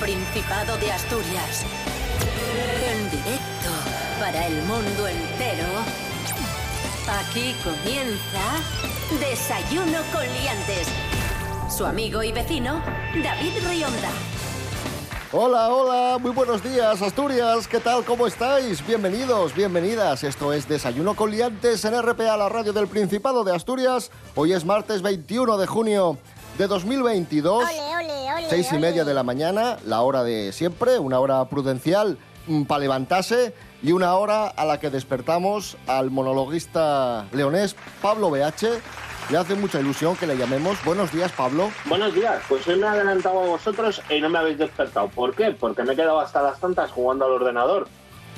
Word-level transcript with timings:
Principado 0.00 0.76
de 0.76 0.92
Asturias. 0.92 1.64
En 2.86 3.10
directo 3.10 3.70
para 4.20 4.46
el 4.46 4.62
mundo 4.64 5.08
entero. 5.08 5.66
Aquí 7.08 7.54
comienza 7.64 8.60
Desayuno 9.18 9.98
con 10.12 10.22
Liantes. 10.22 10.88
Su 11.74 11.86
amigo 11.86 12.22
y 12.22 12.30
vecino, 12.30 12.82
David 13.22 13.52
Rionda. 13.68 14.10
Hola, 15.32 15.70
hola, 15.70 16.18
muy 16.18 16.30
buenos 16.30 16.62
días 16.62 17.02
Asturias, 17.02 17.66
¿qué 17.66 17.80
tal? 17.80 18.04
¿Cómo 18.04 18.26
estáis? 18.26 18.86
Bienvenidos, 18.86 19.54
bienvenidas. 19.54 20.24
Esto 20.24 20.52
es 20.52 20.68
Desayuno 20.68 21.16
con 21.16 21.30
Liantes 21.30 21.84
en 21.84 22.00
RPA, 22.00 22.36
la 22.36 22.48
radio 22.48 22.72
del 22.72 22.86
Principado 22.86 23.44
de 23.44 23.54
Asturias. 23.54 24.10
Hoy 24.34 24.52
es 24.52 24.64
martes 24.64 25.02
21 25.02 25.56
de 25.56 25.66
junio 25.66 26.18
de 26.58 26.66
2022. 26.66 27.64
Ole, 27.64 27.64
ole, 27.64 27.80
ole, 27.80 27.85
Seis 28.48 28.72
y 28.72 28.78
media 28.78 29.04
de 29.04 29.12
la 29.12 29.24
mañana, 29.24 29.76
la 29.84 30.02
hora 30.02 30.22
de 30.22 30.52
siempre, 30.52 30.98
una 30.98 31.18
hora 31.18 31.44
prudencial 31.46 32.16
para 32.68 32.78
levantarse 32.80 33.54
y 33.82 33.90
una 33.90 34.14
hora 34.14 34.46
a 34.46 34.64
la 34.64 34.78
que 34.78 34.88
despertamos 34.88 35.76
al 35.88 36.10
monologuista 36.10 37.26
leonés 37.32 37.74
Pablo 38.00 38.30
BH. 38.30 38.80
Le 39.30 39.38
hace 39.38 39.56
mucha 39.56 39.80
ilusión 39.80 40.14
que 40.16 40.28
le 40.28 40.36
llamemos. 40.36 40.78
Buenos 40.84 41.12
días, 41.12 41.32
Pablo. 41.32 41.70
Buenos 41.86 42.14
días, 42.14 42.40
pues 42.48 42.66
hoy 42.68 42.76
me 42.76 42.86
he 42.86 42.90
adelantado 42.90 43.42
a 43.42 43.46
vosotros 43.46 44.00
y 44.08 44.20
no 44.20 44.28
me 44.28 44.38
habéis 44.38 44.58
despertado. 44.58 45.08
¿Por 45.08 45.34
qué? 45.34 45.50
Porque 45.50 45.82
me 45.82 45.94
he 45.94 45.96
quedado 45.96 46.20
hasta 46.20 46.40
las 46.42 46.60
tantas 46.60 46.92
jugando 46.92 47.24
al 47.24 47.32
ordenador. 47.32 47.88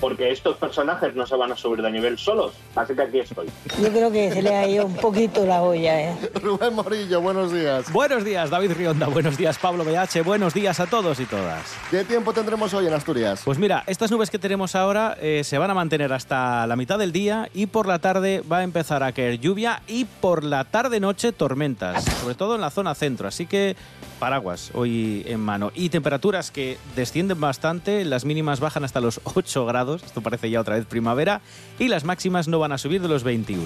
Porque 0.01 0.31
estos 0.31 0.57
personajes 0.57 1.15
no 1.15 1.27
se 1.27 1.37
van 1.37 1.53
a 1.53 1.57
subir 1.57 1.83
de 1.83 1.91
nivel 1.91 2.19
solos. 2.19 2.53
Así 2.77 2.95
que 2.95 3.03
aquí 3.03 3.19
estoy. 3.19 3.49
Yo 3.83 3.89
creo 3.89 4.13
que 4.13 4.33
se 4.33 4.43
le 4.43 4.55
ha 4.55 4.69
ido 4.69 4.87
un 4.87 4.95
poquito 4.95 5.45
la 5.45 5.63
olla, 5.63 6.01
¿eh? 6.01 6.17
Rubén 6.43 6.75
Morillo, 6.75 7.21
buenos 7.21 7.53
días. 7.53 7.93
Buenos 7.93 8.25
días, 8.25 8.51
David 8.51 8.73
Rionda. 8.73 9.07
Buenos 9.07 9.37
días, 9.37 9.59
Pablo 9.59 9.85
BH. 9.85 10.23
Buenos 10.25 10.55
días 10.55 10.79
a 10.81 10.87
todos 10.87 11.19
y 11.21 11.25
todas. 11.25 11.75
¿Qué 11.91 12.05
tiempo 12.05 12.33
tendremos 12.33 12.73
hoy 12.75 12.87
en 12.87 12.95
Asturias? 12.95 13.43
Pues 13.45 13.59
mira, 13.59 13.83
estas 13.87 14.11
nubes 14.11 14.31
que 14.31 14.39
tenemos 14.39 14.75
ahora 14.75 15.17
eh, 15.21 15.43
se 15.45 15.59
van 15.59 15.71
a 15.71 15.75
mantener 15.75 16.13
hasta 16.13 16.67
la 16.67 16.77
mitad 16.77 16.99
del 16.99 17.13
día 17.13 17.49
y 17.53 17.67
por 17.67 17.87
la 17.87 17.99
tarde 17.99 18.43
va 18.51 18.59
a 18.59 18.63
empezar 18.63 19.03
a 19.03 19.13
caer 19.13 19.39
lluvia 19.39 19.83
y 19.87 20.05
por 20.05 20.45
la 20.45 20.65
tarde-noche 20.65 21.33
tormentas, 21.33 22.05
sobre 22.05 22.35
todo 22.35 22.55
en 22.55 22.61
la 22.61 22.71
zona 22.71 22.95
centro. 22.95 23.29
Así 23.29 23.47
que 23.47 23.77
paraguas 24.19 24.71
hoy 24.75 25.23
en 25.27 25.41
mano. 25.41 25.71
Y 25.75 25.89
temperaturas 25.89 26.51
que 26.51 26.79
descienden 26.97 27.41
bastante, 27.41 28.05
las 28.05 28.25
mínimas 28.25 28.61
bajan 28.61 28.85
hasta 28.85 29.01
los 29.01 29.21
8 29.25 29.67
grados, 29.67 30.03
esto 30.03 30.21
parece 30.21 30.51
ya 30.51 30.61
otra 30.61 30.77
vez 30.77 30.87
primavera, 30.87 31.41
y 31.79 31.89
las 31.89 32.05
máximas 32.05 32.49
no 32.49 32.59
van 32.59 32.73
a 32.73 32.79
subir 32.79 33.01
de 33.01 33.09
los 33.09 33.23
21. 33.23 33.63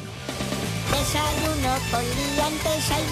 Desayuno 0.92 1.72
con 1.90 2.02
liantes, 2.02 2.90
ay. 2.90 3.02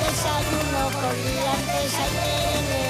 Desayuno 0.00 0.84
con 1.00 1.14
liantes, 1.14 1.94
ay. 1.94 2.87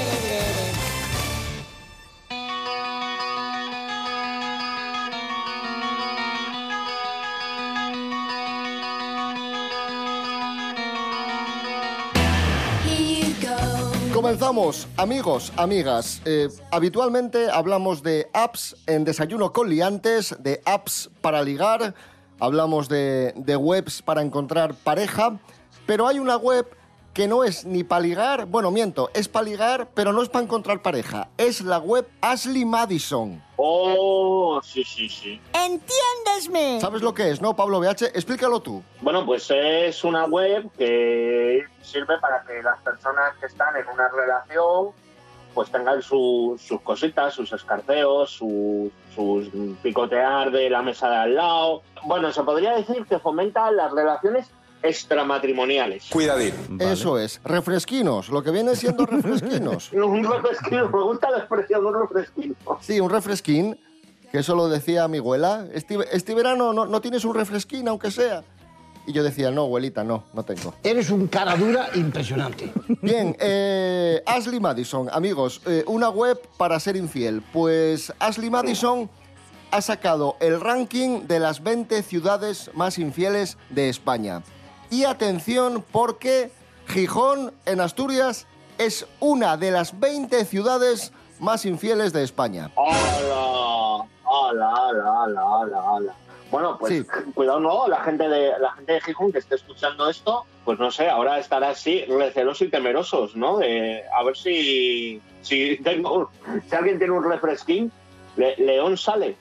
Comenzamos, 14.28 14.86
amigos, 14.98 15.54
amigas. 15.56 16.20
Eh, 16.26 16.48
habitualmente 16.70 17.48
hablamos 17.50 18.02
de 18.02 18.28
apps 18.34 18.76
en 18.86 19.04
Desayuno 19.04 19.54
con 19.54 19.70
Liantes, 19.70 20.36
de 20.38 20.60
apps 20.66 21.08
para 21.22 21.42
ligar, 21.42 21.94
hablamos 22.38 22.90
de, 22.90 23.32
de 23.36 23.56
webs 23.56 24.02
para 24.02 24.20
encontrar 24.20 24.74
pareja, 24.74 25.40
pero 25.86 26.06
hay 26.06 26.18
una 26.18 26.36
web 26.36 26.66
que 27.18 27.26
no 27.26 27.42
es 27.42 27.64
ni 27.64 27.82
para 27.82 28.00
ligar, 28.00 28.46
bueno, 28.46 28.70
miento, 28.70 29.10
es 29.12 29.26
para 29.26 29.44
ligar, 29.44 29.88
pero 29.92 30.12
no 30.12 30.22
es 30.22 30.28
para 30.28 30.44
encontrar 30.44 30.82
pareja. 30.82 31.26
Es 31.36 31.62
la 31.62 31.78
web 31.78 32.06
Ashley 32.20 32.64
Madison. 32.64 33.42
Oh, 33.56 34.60
sí, 34.62 34.84
sí, 34.84 35.08
sí. 35.08 35.40
¡Entiéndesme! 35.52 36.80
¿Sabes 36.80 37.02
lo 37.02 37.12
que 37.14 37.28
es, 37.32 37.40
no, 37.40 37.56
Pablo 37.56 37.80
BH? 37.80 38.02
Explícalo 38.14 38.60
tú. 38.60 38.84
Bueno, 39.00 39.26
pues 39.26 39.50
es 39.50 40.04
una 40.04 40.26
web 40.26 40.70
que 40.78 41.64
sirve 41.82 42.20
para 42.20 42.44
que 42.44 42.62
las 42.62 42.80
personas 42.82 43.34
que 43.40 43.46
están 43.46 43.74
en 43.76 43.88
una 43.92 44.08
relación 44.10 44.92
pues 45.54 45.72
tengan 45.72 46.00
su- 46.02 46.56
sus 46.64 46.80
cositas, 46.82 47.34
sus 47.34 47.52
escarceos, 47.52 48.30
su- 48.30 48.92
sus 49.12 49.48
picotear 49.82 50.52
de 50.52 50.70
la 50.70 50.82
mesa 50.82 51.10
de 51.10 51.16
al 51.16 51.34
lado. 51.34 51.82
Bueno, 52.04 52.30
se 52.30 52.44
podría 52.44 52.76
decir 52.76 53.04
que 53.06 53.18
fomenta 53.18 53.68
las 53.72 53.90
relaciones 53.90 54.48
extramatrimoniales. 54.82 56.06
Cuidadín. 56.10 56.54
Vale. 56.68 56.92
Eso 56.92 57.18
es, 57.18 57.40
refresquinos, 57.44 58.28
lo 58.28 58.42
que 58.42 58.50
viene 58.50 58.76
siendo 58.76 59.06
refresquinos. 59.06 59.92
Un 59.92 60.24
refresquino, 60.24 60.88
me 60.88 61.02
gusta 61.02 61.30
la 61.30 61.38
expresión, 61.38 61.86
un 61.86 61.94
refresquino. 61.94 62.54
Sí, 62.80 63.00
un 63.00 63.10
refresquín, 63.10 63.78
que 64.30 64.38
eso 64.38 64.54
lo 64.54 64.68
decía 64.68 65.08
mi 65.08 65.18
abuela. 65.18 65.66
Este, 65.72 65.98
este 66.12 66.34
verano 66.34 66.72
no, 66.72 66.86
no 66.86 67.00
tienes 67.00 67.24
un 67.24 67.34
refresquín, 67.34 67.88
aunque 67.88 68.10
sea. 68.10 68.44
Y 69.08 69.12
yo 69.12 69.22
decía, 69.22 69.50
no, 69.50 69.62
abuelita, 69.62 70.04
no, 70.04 70.24
no 70.34 70.42
tengo. 70.42 70.74
Eres 70.82 71.08
un 71.08 71.28
cara 71.28 71.56
dura 71.56 71.88
impresionante. 71.94 72.70
Bien, 73.00 73.34
eh, 73.40 74.22
Ashley 74.26 74.60
Madison, 74.60 75.08
amigos, 75.10 75.62
eh, 75.64 75.82
una 75.86 76.10
web 76.10 76.38
para 76.58 76.78
ser 76.78 76.94
infiel. 76.94 77.42
Pues 77.50 78.12
Ashley 78.18 78.50
Madison 78.50 79.08
ha 79.70 79.80
sacado 79.80 80.36
el 80.40 80.60
ranking 80.60 81.26
de 81.26 81.40
las 81.40 81.62
20 81.62 82.02
ciudades 82.02 82.70
más 82.74 82.98
infieles 82.98 83.56
de 83.70 83.88
España. 83.88 84.42
Y 84.90 85.04
atención, 85.04 85.84
porque 85.92 86.50
Gijón, 86.86 87.52
en 87.66 87.80
Asturias, 87.80 88.46
es 88.78 89.06
una 89.20 89.56
de 89.56 89.70
las 89.70 89.98
20 89.98 90.44
ciudades 90.44 91.12
más 91.40 91.64
infieles 91.66 92.12
de 92.12 92.22
España. 92.24 92.70
¡Hala! 92.76 94.04
¡Hala, 94.24 94.70
hala, 94.70 95.22
hala, 95.24 95.40
hala, 95.42 95.82
hala! 95.96 96.14
Bueno, 96.50 96.78
pues 96.78 96.92
Sí. 96.94 97.04
cuidado, 97.34 97.60
no, 97.60 97.86
la 97.88 98.02
gente 98.04 98.26
de 98.26 98.58
la 98.58 98.72
gente 98.72 98.92
de 98.94 99.00
Gijón 99.02 99.30
que 99.32 99.38
esté 99.38 99.56
escuchando 99.56 100.08
esto, 100.08 100.46
pues 100.64 100.78
no 100.78 100.90
sé, 100.90 101.08
ahora 101.10 101.38
estará 101.38 101.70
así 101.70 102.04
recelosos 102.06 102.62
y 102.68 102.70
temerosos, 102.70 103.36
¿no? 103.36 103.58
De, 103.58 104.02
a 104.18 104.22
ver 104.24 104.34
si 104.36 105.20
si 105.42 105.76
tengo 105.84 106.30
si 106.68 106.74
alguien 106.74 106.96
tiene 106.98 107.12
un 107.12 107.24
refresquín, 107.24 107.92
Le- 108.36 108.56
León 108.56 108.96
sale. 108.96 109.36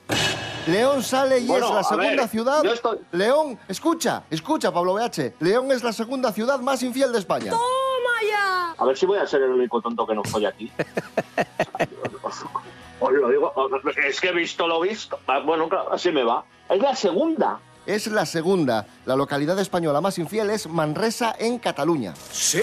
León 0.68 1.02
sale 1.02 1.38
y 1.40 1.46
Bueno, 1.46 1.68
es 1.68 1.74
la 1.74 1.82
segunda 1.84 2.08
ver, 2.22 2.28
ciudad. 2.28 2.62
yo 2.62 2.72
estoy- 2.72 2.98
León, 3.12 3.58
escucha, 3.68 4.22
escucha, 4.30 4.72
Pablo 4.72 4.94
BH. 4.94 5.34
León 5.40 5.70
es 5.72 5.82
la 5.82 5.92
segunda 5.92 6.32
ciudad 6.32 6.60
más 6.60 6.82
infiel 6.82 7.12
de 7.12 7.18
España. 7.18 7.52
A 8.80 8.84
ver 8.84 8.96
si 8.96 9.06
voy 9.06 9.18
a 9.18 9.26
ser 9.26 9.42
el 9.42 9.50
único 9.50 9.80
tonto 9.80 10.06
que 10.06 10.14
no 10.14 10.22
folla 10.22 10.50
aquí. 10.50 10.70
Os 13.00 13.12
lo 13.12 13.28
digo, 13.28 13.52
es 14.06 14.20
que 14.20 14.28
he 14.28 14.32
visto 14.32 14.66
lo 14.66 14.80
visto. 14.80 15.18
Ah, 15.26 15.40
Bueno, 15.40 15.68
claro, 15.68 15.92
así 15.92 16.10
me 16.12 16.22
va. 16.24 16.44
Es 16.68 16.80
la 16.80 16.94
segunda. 16.94 17.60
Es 17.88 18.06
la 18.06 18.26
segunda. 18.26 18.86
La 19.06 19.16
localidad 19.16 19.58
española 19.58 20.02
más 20.02 20.18
infiel 20.18 20.50
es 20.50 20.68
Manresa, 20.68 21.34
en 21.38 21.58
Cataluña. 21.58 22.12
¡Sí! 22.30 22.60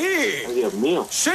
Ay, 0.48 0.54
Dios 0.54 0.76
mío. 0.76 1.04
¡Sí! 1.10 1.32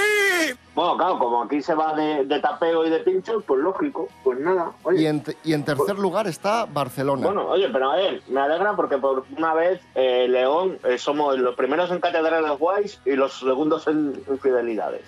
Bueno, 0.76 0.96
claro, 0.96 1.18
como 1.18 1.42
aquí 1.42 1.60
se 1.60 1.74
va 1.74 1.92
de, 1.96 2.24
de 2.24 2.38
tapeo 2.38 2.86
y 2.86 2.90
de 2.90 3.00
pinchos, 3.00 3.42
pues 3.44 3.60
lógico, 3.60 4.06
pues 4.22 4.38
nada. 4.38 4.70
Oye, 4.84 5.02
Y 5.02 5.06
en, 5.06 5.24
y 5.42 5.54
en 5.54 5.64
tercer 5.64 5.98
lugar 5.98 6.28
está 6.28 6.66
Barcelona. 6.66 7.26
Bueno, 7.26 7.48
oye, 7.48 7.68
pero 7.72 7.90
a 7.90 7.96
ver, 7.96 8.22
me 8.28 8.40
alegra 8.40 8.76
porque 8.76 8.96
por 8.96 9.24
una 9.36 9.54
vez 9.54 9.80
eh, 9.96 10.28
León 10.28 10.78
eh, 10.84 10.96
somos 10.96 11.36
los 11.36 11.56
primeros 11.56 11.90
en 11.90 11.98
catedrales 11.98 12.56
guays 12.60 13.00
y 13.04 13.16
los 13.16 13.40
segundos 13.40 13.88
en 13.88 14.22
infidelidades. 14.30 15.02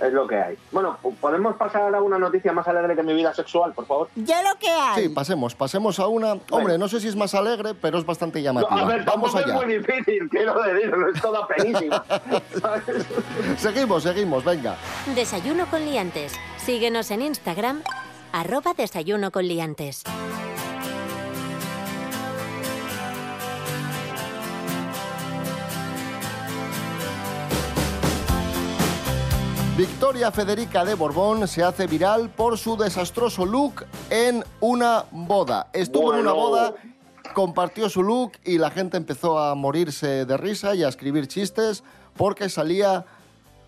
Es 0.00 0.12
lo 0.12 0.26
que 0.26 0.36
hay. 0.36 0.56
Bueno, 0.72 0.98
¿podemos 1.20 1.56
pasar 1.56 1.94
a 1.94 2.00
una 2.02 2.18
noticia 2.18 2.52
más 2.52 2.66
alegre 2.66 2.96
que 2.96 3.02
mi 3.02 3.12
vida 3.14 3.34
sexual, 3.34 3.72
por 3.74 3.86
favor? 3.86 4.08
Ya 4.16 4.42
lo 4.42 4.58
que 4.58 4.70
hay. 4.70 5.02
Sí, 5.04 5.08
pasemos, 5.10 5.54
pasemos 5.54 5.98
a 6.00 6.06
una. 6.06 6.36
Hombre, 6.50 6.78
no 6.78 6.88
sé 6.88 7.00
si 7.00 7.08
es 7.08 7.16
más 7.16 7.34
alegre, 7.34 7.74
pero 7.74 7.98
es 7.98 8.06
bastante 8.06 8.40
llamativa. 8.42 8.80
a 8.80 8.84
ver, 8.86 9.04
Vamos 9.04 9.32
tampoco 9.32 9.38
allá. 9.38 9.60
es 9.60 9.66
muy 9.66 9.76
difícil, 9.78 10.28
quiero 10.30 10.62
decir, 10.62 10.96
no 10.96 11.08
es 11.08 11.20
toda 11.20 11.46
penísima. 11.46 12.04
¿sabes? 12.60 12.84
Seguimos, 13.58 14.02
seguimos, 14.02 14.44
venga. 14.44 14.76
Desayuno 15.14 15.66
con 15.66 15.84
liantes. 15.84 16.32
Síguenos 16.56 17.10
en 17.10 17.22
Instagram, 17.22 17.82
arroba 18.32 18.72
desayuno 18.74 19.30
con 19.30 19.46
liantes. 19.46 20.02
Victoria 29.80 30.30
Federica 30.30 30.84
de 30.84 30.92
Borbón 30.92 31.48
se 31.48 31.64
hace 31.64 31.86
viral 31.86 32.28
por 32.28 32.58
su 32.58 32.76
desastroso 32.76 33.46
look 33.46 33.86
en 34.10 34.44
una 34.60 35.04
boda. 35.10 35.68
Estuvo 35.72 36.12
en 36.12 36.20
una 36.20 36.34
boda, 36.34 36.74
compartió 37.32 37.88
su 37.88 38.02
look 38.02 38.32
y 38.44 38.58
la 38.58 38.70
gente 38.70 38.98
empezó 38.98 39.38
a 39.38 39.54
morirse 39.54 40.26
de 40.26 40.36
risa 40.36 40.74
y 40.74 40.84
a 40.84 40.88
escribir 40.88 41.28
chistes 41.28 41.82
porque 42.14 42.50
salía 42.50 43.06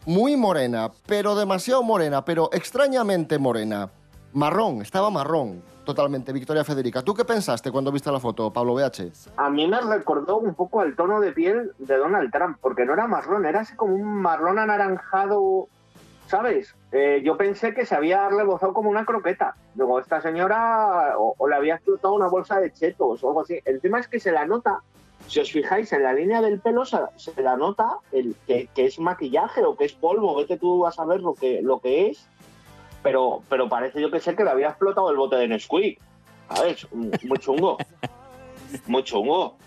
muy 0.05 0.37
morena, 0.37 0.91
pero 1.07 1.35
demasiado 1.35 1.83
morena, 1.83 2.27
pero 2.27 2.51
extrañamente 2.53 3.39
morena. 3.39 3.89
marrón, 4.35 4.83
estaba 4.83 5.09
marrón 5.09 5.63
totalmente, 5.87 6.31
Victoria 6.35 6.63
Federica. 6.63 7.01
¿Tú 7.01 7.15
qué 7.15 7.25
pensaste 7.25 7.73
cuando 7.73 7.91
viste 7.91 8.13
la 8.13 8.21
foto, 8.21 8.53
Pablo 8.53 8.75
BH? 8.75 9.31
A 9.39 9.49
mí 9.49 9.67
me 9.67 9.81
recordó 9.81 10.37
un 10.37 10.55
poco 10.55 10.83
al 10.83 10.95
tono 10.95 11.21
de 11.21 11.33
piel 11.33 11.73
de 11.79 11.97
Donald 11.97 12.31
Trump, 12.31 12.59
porque 12.61 12.85
no 12.85 12.93
era 12.93 13.07
marrón, 13.07 13.47
era 13.47 13.61
así 13.61 13.75
como 13.77 13.95
un 13.95 14.21
marrón 14.21 14.59
anaranjado, 14.59 15.69
¿sabes? 16.33 16.75
Eh, 16.93 17.21
yo 17.23 17.37
pensé 17.37 17.75
que 17.75 17.85
se 17.85 17.95
había 17.95 18.27
rebozado 18.31 18.73
como 18.73 18.89
una 18.89 19.05
croqueta. 19.05 19.55
Luego, 19.75 20.01
esta 20.01 20.23
señora 20.23 21.13
o, 21.19 21.47
le 21.47 21.55
había 21.55 21.75
explotado 21.75 22.15
una 22.15 22.27
bolsa 22.27 22.59
de 22.59 22.73
chetos 22.73 23.23
o 23.23 23.29
algo 23.29 23.43
así. 23.43 23.61
El 23.67 23.83
tema 23.83 24.01
es 24.01 24.09
que 24.09 24.19
se 24.19 24.33
la 24.33 24.47
nota, 24.47 24.81
si 25.27 25.41
os 25.41 25.53
fijáis 25.53 25.93
en 25.93 26.05
la 26.05 26.15
línea 26.15 26.41
del 26.41 26.59
pelo, 26.59 26.87
se, 26.87 26.99
la 27.37 27.59
nota 27.59 27.99
que, 28.47 28.67
es 28.75 28.99
maquillaje 28.99 29.63
o 29.63 29.77
que 29.77 29.85
es 29.85 29.93
polvo, 29.93 30.35
vete 30.35 30.57
tú 30.57 30.87
a 30.87 30.93
saber 30.93 31.21
lo 31.21 31.35
que, 31.35 31.61
lo 31.61 31.81
que 31.81 32.09
es. 32.09 32.27
Pero, 33.03 33.43
pero 33.51 33.69
parece 33.69 34.01
yo 34.01 34.11
que 34.11 34.21
sé 34.21 34.35
que 34.35 34.45
le 34.45 34.53
había 34.53 34.69
explotado 34.69 35.11
el 35.11 35.19
bote 35.19 35.37
de 35.37 35.49
Nesquik. 35.49 36.01
¿Sabes? 36.49 36.91
Muy 36.93 37.39
chungo. 37.41 37.77
Muy 38.87 39.05
chungo. 39.05 39.59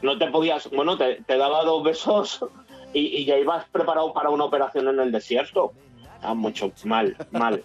No 0.00 0.16
te 0.16 0.28
podías, 0.28 0.70
bueno, 0.70 0.96
te, 0.96 1.22
daba 1.26 1.64
dos 1.64 1.84
besos 1.84 2.46
y 2.94 3.26
ya 3.26 3.36
ibas 3.36 3.66
preparado 3.68 4.14
para 4.14 4.30
una 4.30 4.44
operación 4.44 4.88
en 4.88 5.00
el 5.00 5.12
desierto. 5.12 5.74
Ah, 6.22 6.34
mucho 6.34 6.72
mal, 6.84 7.16
mal. 7.30 7.62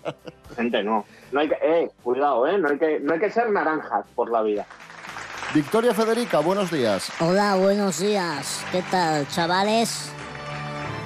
Gente, 0.56 0.84
no. 0.84 1.06
No 1.32 1.40
hay 1.40 1.50
que, 1.50 1.58
eh, 1.62 1.92
cuidado, 2.04 2.48
eh. 2.48 2.58
No 2.58 2.70
hay 2.70 2.78
que, 2.78 3.00
no 3.00 3.14
hay 3.14 3.20
que 3.20 3.32
ser 3.32 3.50
naranjas 3.50 4.06
por 4.16 4.30
la 4.32 4.42
vida. 4.42 4.66
Victoria 5.54 5.94
Federica, 5.94 6.40
buenos 6.40 6.72
días. 6.72 7.12
Hola, 7.20 7.56
buenos 7.56 8.00
días. 8.00 8.64
¿Qué 8.72 8.84
tal, 8.90 9.28
chavales? 9.28 10.12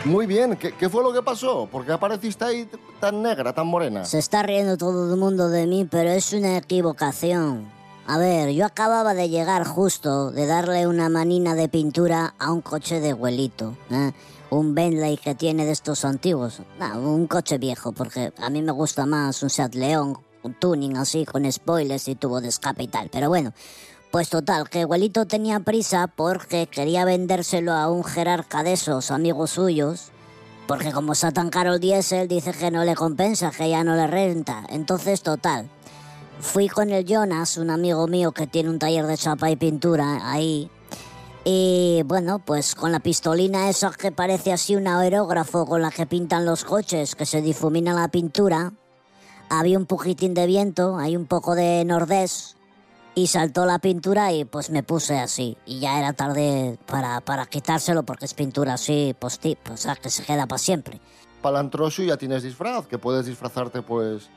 Muy 0.05 0.25
bien, 0.25 0.55
¿qué, 0.55 0.71
qué 0.73 0.89
fue 0.89 1.03
lo 1.03 1.11
que 1.11 1.21
pasó? 1.21 1.67
¿Por 1.69 1.85
qué 1.85 1.91
apareciste 1.91 2.45
ahí 2.45 2.69
tan 2.99 3.21
negra, 3.21 3.51
tan 3.51 3.67
morena? 3.67 4.05
Se 4.05 4.19
está 4.19 4.43
riendo 4.43 4.77
todo 4.77 5.13
el 5.13 5.19
mundo 5.19 5.49
de 5.49 5.65
mí, 5.67 5.85
pero 5.89 6.09
es 6.11 6.31
una 6.33 6.57
equivocación. 6.57 7.69
A 8.05 8.17
ver, 8.17 8.51
yo 8.51 8.65
acababa 8.65 9.13
de 9.13 9.27
llegar 9.27 9.65
justo 9.65 10.31
de 10.31 10.45
darle 10.45 10.87
una 10.87 11.09
manina 11.09 11.55
de 11.55 11.67
pintura 11.67 12.35
a 12.39 12.53
un 12.53 12.61
coche 12.61 13.01
de 13.01 13.11
abuelito. 13.11 13.75
¿eh? 13.91 14.13
Un 14.49 14.73
Bentley 14.73 15.17
que 15.17 15.35
tiene 15.35 15.65
de 15.65 15.71
estos 15.71 16.05
antiguos. 16.05 16.61
No, 16.79 16.99
un 16.99 17.27
coche 17.27 17.57
viejo, 17.57 17.91
porque 17.91 18.31
a 18.37 18.49
mí 18.49 18.61
me 18.61 18.71
gusta 18.71 19.05
más 19.05 19.43
un 19.43 19.49
Seat 19.49 19.75
León, 19.75 20.17
un 20.43 20.53
tuning 20.53 20.95
así, 20.95 21.25
con 21.25 21.51
spoilers 21.51 22.07
y 22.07 22.15
tubo 22.15 22.39
de 22.39 22.47
escape 22.47 22.83
y 22.83 22.87
tal. 22.87 23.09
Pero 23.09 23.27
bueno, 23.27 23.51
pues 24.09 24.29
total, 24.29 24.69
que 24.69 24.83
abuelito 24.83 25.25
tenía 25.25 25.59
prisa 25.59 26.07
porque 26.07 26.67
quería 26.67 27.03
vendérselo 27.03 27.73
a 27.73 27.91
un 27.91 28.05
jerarca 28.05 28.63
de 28.63 28.73
esos 28.73 29.11
amigos 29.11 29.51
suyos. 29.51 30.11
Porque 30.65 30.91
como 30.91 31.13
está 31.13 31.31
tan 31.31 31.49
caro 31.49 31.75
el 31.75 31.79
diésel, 31.79 32.27
dice 32.27 32.51
que 32.53 32.71
no 32.71 32.85
le 32.85 32.95
compensa, 32.95 33.51
que 33.51 33.69
ya 33.69 33.83
no 33.83 33.95
le 33.95 34.07
renta. 34.07 34.65
Entonces, 34.69 35.23
total. 35.23 35.69
Fui 36.39 36.69
con 36.69 36.89
el 36.89 37.05
Jonas, 37.05 37.57
un 37.57 37.69
amigo 37.69 38.07
mío 38.07 38.31
que 38.31 38.47
tiene 38.47 38.69
un 38.69 38.79
taller 38.79 39.07
de 39.07 39.17
chapa 39.17 39.49
y 39.49 39.55
pintura 39.55 40.31
ahí. 40.31 40.69
Y 41.49 42.01
bueno, 42.03 42.39
pues 42.39 42.75
con 42.75 42.91
la 42.91 42.99
pistolina 42.99 43.69
esa 43.69 43.91
que 43.91 44.11
parece 44.11 44.51
así 44.51 44.75
un 44.75 44.85
aerógrafo 44.85 45.65
con 45.65 45.81
la 45.81 45.91
que 45.91 46.05
pintan 46.05 46.45
los 46.45 46.65
coches, 46.65 47.15
que 47.15 47.25
se 47.25 47.41
difumina 47.41 47.93
la 47.93 48.09
pintura. 48.09 48.73
Había 49.47 49.77
un 49.77 49.85
poquitín 49.85 50.33
de 50.33 50.45
viento, 50.45 50.97
hay 50.97 51.15
un 51.15 51.25
poco 51.25 51.55
de 51.55 51.85
nordés, 51.85 52.57
y 53.15 53.27
saltó 53.27 53.65
la 53.65 53.79
pintura 53.79 54.33
y 54.33 54.43
pues 54.43 54.69
me 54.71 54.83
puse 54.83 55.19
así. 55.19 55.57
Y 55.65 55.79
ya 55.79 55.97
era 55.97 56.11
tarde 56.11 56.77
para, 56.85 57.21
para 57.21 57.45
quitárselo 57.45 58.03
porque 58.03 58.25
es 58.25 58.33
pintura 58.33 58.73
así, 58.73 59.15
pues, 59.17 59.39
ti- 59.39 59.57
o 59.71 59.77
sea, 59.77 59.95
que 59.95 60.09
se 60.09 60.23
queda 60.25 60.47
para 60.47 60.59
siempre. 60.59 60.99
Palantroso 61.41 62.03
ya 62.03 62.17
tienes 62.17 62.43
disfraz, 62.43 62.87
que 62.87 62.97
puedes 62.97 63.25
disfrazarte, 63.25 63.81
pues, 63.81 64.29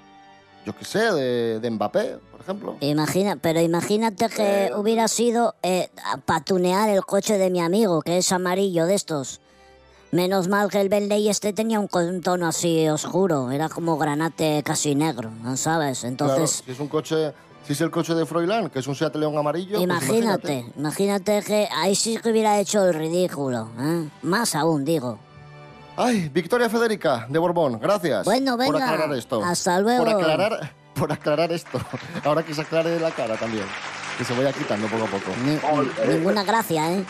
yo 0.64 0.76
qué 0.76 0.84
sé, 0.84 0.98
de, 0.98 1.60
de 1.60 1.70
Mbappé, 1.70 2.18
por 2.30 2.40
ejemplo. 2.40 2.76
Imagina, 2.80 3.36
pero 3.36 3.60
imagínate 3.60 4.28
que 4.28 4.70
hubiera 4.76 5.08
sido 5.08 5.54
eh, 5.62 5.90
patunear 6.24 6.88
el 6.88 7.04
coche 7.04 7.38
de 7.38 7.50
mi 7.50 7.60
amigo, 7.60 8.02
que 8.02 8.18
es 8.18 8.32
amarillo 8.32 8.86
de 8.86 8.94
estos. 8.94 9.40
Menos 10.12 10.48
mal 10.48 10.70
que 10.70 10.80
el 10.80 10.88
Bentley 10.88 11.28
este 11.28 11.52
tenía 11.52 11.78
un, 11.78 11.88
tono 12.20 12.48
así 12.48 12.88
oscuro, 12.88 13.52
era 13.52 13.68
como 13.68 13.96
granate 13.96 14.62
casi 14.64 14.94
negro, 14.96 15.30
¿no 15.42 15.56
sabes? 15.56 16.00
Claro, 16.00 16.10
Entonces, 16.10 16.62
si 16.64 16.72
es 16.72 16.80
un 16.80 16.88
coche, 16.88 17.32
si 17.64 17.74
es 17.74 17.80
el 17.80 17.92
coche 17.92 18.14
de 18.14 18.26
Froilán, 18.26 18.70
que 18.70 18.80
es 18.80 18.86
un 18.88 18.96
Seat 18.96 19.14
León 19.14 19.38
amarillo, 19.38 19.76
pues 19.76 19.84
imagínate, 19.84 20.66
imagínate 20.76 21.42
que 21.42 21.68
ahí 21.76 21.94
sí 21.94 22.16
que 22.16 22.30
hubiera 22.30 22.58
hecho 22.58 22.84
el 22.86 22.94
ridículo, 22.94 23.68
¿eh? 23.78 24.08
Más 24.22 24.56
aún, 24.56 24.84
digo. 24.84 25.20
Ay, 26.02 26.30
Victoria 26.32 26.70
Federica, 26.70 27.26
de 27.28 27.38
Borbón, 27.38 27.78
gracias 27.78 28.24
Bueno, 28.24 28.56
por 28.56 28.72
venga, 28.72 28.90
aclarar 28.90 29.16
esto. 29.16 29.44
hasta 29.44 29.80
luego. 29.80 30.04
Por 30.04 30.14
aclarar, 30.14 30.74
por 30.94 31.12
aclarar 31.12 31.52
esto. 31.52 31.78
Ahora 32.24 32.42
que 32.42 32.54
se 32.54 32.62
aclare 32.62 32.98
la 32.98 33.10
cara 33.10 33.36
también. 33.36 33.66
Que 34.16 34.24
se 34.24 34.32
vaya 34.34 34.52
quitando 34.52 34.86
poco 34.88 35.04
a 35.04 35.06
poco. 35.08 35.30
Ni- 35.44 36.08
ninguna 36.14 36.42
gracia, 36.42 36.90
¿eh? 36.92 37.04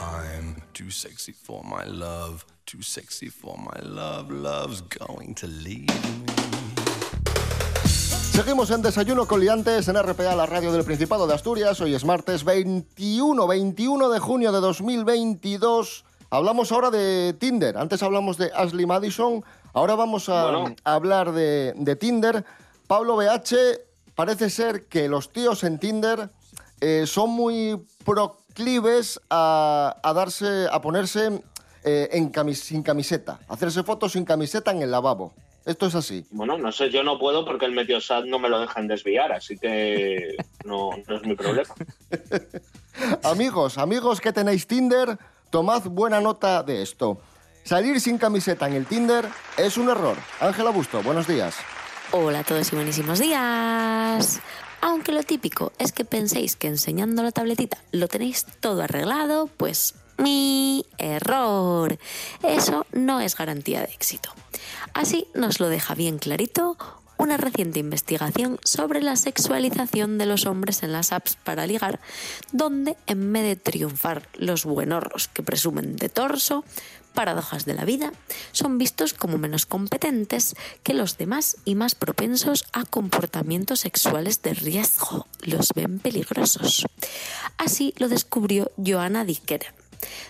I'm 0.00 0.56
too 0.74 0.90
sexy 0.90 1.32
for 1.32 1.62
my 1.64 1.84
love, 1.86 2.44
too 2.66 2.82
sexy 2.82 3.28
for 3.30 3.56
my 3.58 3.80
love. 3.82 4.30
Love's 4.30 4.82
going 4.82 5.34
to 5.36 5.46
leave 5.46 5.88
me. 5.88 6.43
Seguimos 8.34 8.70
en 8.70 8.82
Desayuno 8.82 9.26
con 9.26 9.38
Liantes 9.40 9.86
en 9.86 9.96
RPA, 10.02 10.34
la 10.34 10.46
radio 10.46 10.72
del 10.72 10.84
Principado 10.84 11.26
de 11.26 11.34
Asturias. 11.34 11.80
Hoy 11.80 11.94
es 11.94 12.04
martes 12.04 12.42
21, 12.44 13.46
21 13.46 14.08
de 14.10 14.18
junio 14.18 14.50
de 14.50 14.60
2022. 14.60 16.04
Hablamos 16.30 16.72
ahora 16.72 16.90
de 16.90 17.36
Tinder. 17.38 17.76
Antes 17.78 18.02
hablamos 18.02 18.36
de 18.36 18.50
Ashley 18.52 18.86
Madison. 18.86 19.44
Ahora 19.72 19.94
vamos 19.94 20.28
a, 20.28 20.50
Bueno. 20.50 20.74
a 20.82 20.94
hablar 20.94 21.30
de, 21.32 21.74
de 21.76 21.94
Tinder. 21.96 22.44
Pablo 22.88 23.16
BH, 23.16 23.54
parece 24.16 24.50
ser 24.50 24.86
que 24.86 25.08
los 25.08 25.32
tíos 25.32 25.62
en 25.62 25.78
Tinder 25.78 26.30
eh, 26.80 27.04
son 27.06 27.30
muy 27.30 27.86
proclives 28.04 29.20
a, 29.30 29.96
a 30.02 30.12
darse, 30.12 30.66
a 30.72 30.80
ponerse 30.80 31.40
eh, 31.84 32.08
en 32.12 32.32
camis- 32.32 32.54
sin 32.64 32.82
camiseta, 32.82 33.38
hacerse 33.48 33.84
fotos 33.84 34.12
sin 34.12 34.24
camiseta 34.24 34.72
en 34.72 34.82
el 34.82 34.90
lavabo. 34.90 35.32
Esto 35.64 35.86
es 35.86 35.94
así. 35.94 36.26
Bueno, 36.30 36.58
no 36.58 36.72
sé, 36.72 36.90
yo 36.90 37.02
no 37.02 37.18
puedo 37.18 37.44
porque 37.44 37.64
el 37.64 37.72
Meteosat 37.72 38.26
no 38.26 38.38
me 38.38 38.48
lo 38.48 38.60
dejan 38.60 38.86
desviar, 38.86 39.32
así 39.32 39.56
que 39.56 40.36
no, 40.64 40.90
no 41.06 41.16
es 41.16 41.22
mi 41.22 41.34
problema. 41.34 41.74
Amigos, 43.24 43.76
amigos 43.76 44.20
que 44.20 44.32
tenéis 44.32 44.68
Tinder, 44.68 45.18
tomad 45.50 45.82
buena 45.82 46.20
nota 46.20 46.62
de 46.62 46.80
esto. 46.80 47.20
Salir 47.64 48.00
sin 48.00 48.18
camiseta 48.18 48.68
en 48.68 48.74
el 48.74 48.86
Tinder 48.86 49.24
es 49.56 49.76
un 49.76 49.88
error. 49.88 50.16
Ángela 50.38 50.70
Busto, 50.70 51.02
buenos 51.02 51.26
días. 51.26 51.56
Hola 52.12 52.40
a 52.40 52.44
todos 52.44 52.72
y 52.72 52.76
buenísimos 52.76 53.18
días. 53.18 54.40
Aunque 54.80 55.12
lo 55.12 55.22
típico 55.22 55.72
es 55.78 55.92
que 55.92 56.04
penséis 56.04 56.56
que 56.56 56.68
enseñando 56.68 57.22
la 57.22 57.32
tabletita 57.32 57.78
lo 57.90 58.06
tenéis 58.06 58.46
todo 58.60 58.82
arreglado, 58.82 59.48
pues 59.56 59.94
mi 60.18 60.86
error. 60.98 61.98
Eso 62.42 62.86
no 62.92 63.20
es 63.20 63.36
garantía 63.36 63.80
de 63.80 63.92
éxito. 63.92 64.30
Así 64.92 65.26
nos 65.34 65.60
lo 65.60 65.68
deja 65.68 65.94
bien 65.94 66.18
clarito 66.18 66.76
una 67.16 67.36
reciente 67.36 67.78
investigación 67.78 68.58
sobre 68.64 69.00
la 69.00 69.16
sexualización 69.16 70.18
de 70.18 70.26
los 70.26 70.46
hombres 70.46 70.82
en 70.82 70.92
las 70.92 71.12
apps 71.12 71.36
para 71.36 71.66
ligar, 71.66 72.00
donde 72.52 72.96
en 73.06 73.32
vez 73.32 73.44
de 73.44 73.56
triunfar 73.56 74.28
los 74.34 74.64
buenorros 74.64 75.28
que 75.28 75.42
presumen 75.42 75.96
de 75.96 76.08
torso, 76.08 76.64
paradojas 77.14 77.64
de 77.64 77.74
la 77.74 77.84
vida, 77.84 78.12
son 78.52 78.76
vistos 78.76 79.14
como 79.14 79.38
menos 79.38 79.66
competentes 79.66 80.56
que 80.82 80.94
los 80.94 81.16
demás 81.16 81.56
y 81.64 81.76
más 81.76 81.94
propensos 81.94 82.66
a 82.72 82.84
comportamientos 82.84 83.80
sexuales 83.80 84.42
de 84.42 84.54
riesgo. 84.54 85.26
Los 85.40 85.72
ven 85.74 86.00
peligrosos. 86.00 86.84
Así 87.56 87.94
lo 87.98 88.08
descubrió 88.08 88.72
Joanna 88.76 89.24
Dicker, 89.24 89.66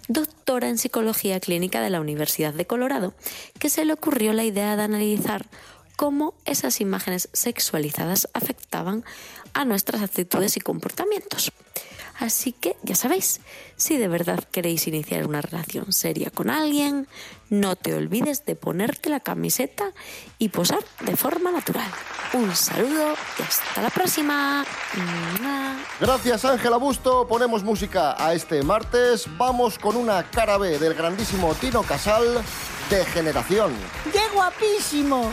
doctora 0.09 0.69
en 0.69 0.79
psicología 0.79 1.41
clínica 1.41 1.81
de 1.81 1.91
la 1.91 2.01
Universidad 2.01 2.55
de 2.55 2.67
Colorado, 2.67 3.15
que 3.59 3.71
se 3.71 3.85
le 3.85 3.93
ocurrió 3.93 4.33
la 4.33 4.45
idea 4.45 4.77
de 4.77 4.83
analizar 4.83 5.47
cómo 5.97 6.35
esas 6.45 6.81
imágenes 6.81 7.29
sexualizadas 7.33 8.29
afectaban 8.35 9.05
a 9.53 9.65
nuestras 9.65 10.03
actitudes 10.03 10.57
y 10.57 10.61
comportamientos. 10.61 11.53
Así 12.19 12.53
que 12.53 12.77
ya 12.83 12.95
sabéis, 12.95 13.41
si 13.77 13.97
de 13.97 14.09
verdad 14.09 14.43
queréis 14.51 14.87
iniciar 14.87 15.27
una 15.27 15.41
relación 15.41 15.93
seria 15.93 16.31
con 16.31 16.49
alguien, 16.49 17.09
no 17.51 17.77
te 17.77 17.95
olvides 17.95 18.45
de 18.45 18.55
ponerte 18.57 19.11
la 19.11 19.21
camiseta 19.21 19.93
y 20.39 20.51
posar 20.51 20.79
de 21.01 21.17
forma 21.17 21.51
natural. 21.51 21.91
Un 22.33 22.55
saludo 22.55 23.15
y 23.39 23.43
hasta 23.43 23.83
la 23.83 23.91
próxima. 23.91 24.65
Gracias 26.01 26.45
Ángela 26.45 26.77
Busto, 26.77 27.27
ponemos 27.27 27.65
música 27.65 28.15
a 28.19 28.35
este 28.35 28.63
martes. 28.63 29.27
Vamos 29.37 29.79
con 29.79 29.97
una 29.97 30.23
cara 30.31 30.59
B 30.59 30.79
del 30.79 30.95
grandísimo 30.95 31.55
Tino 31.55 31.83
Casal 31.83 32.43
de 32.91 33.05
Generación. 33.07 33.73
¡Qué 34.13 34.23
guapísimo! 34.33 35.33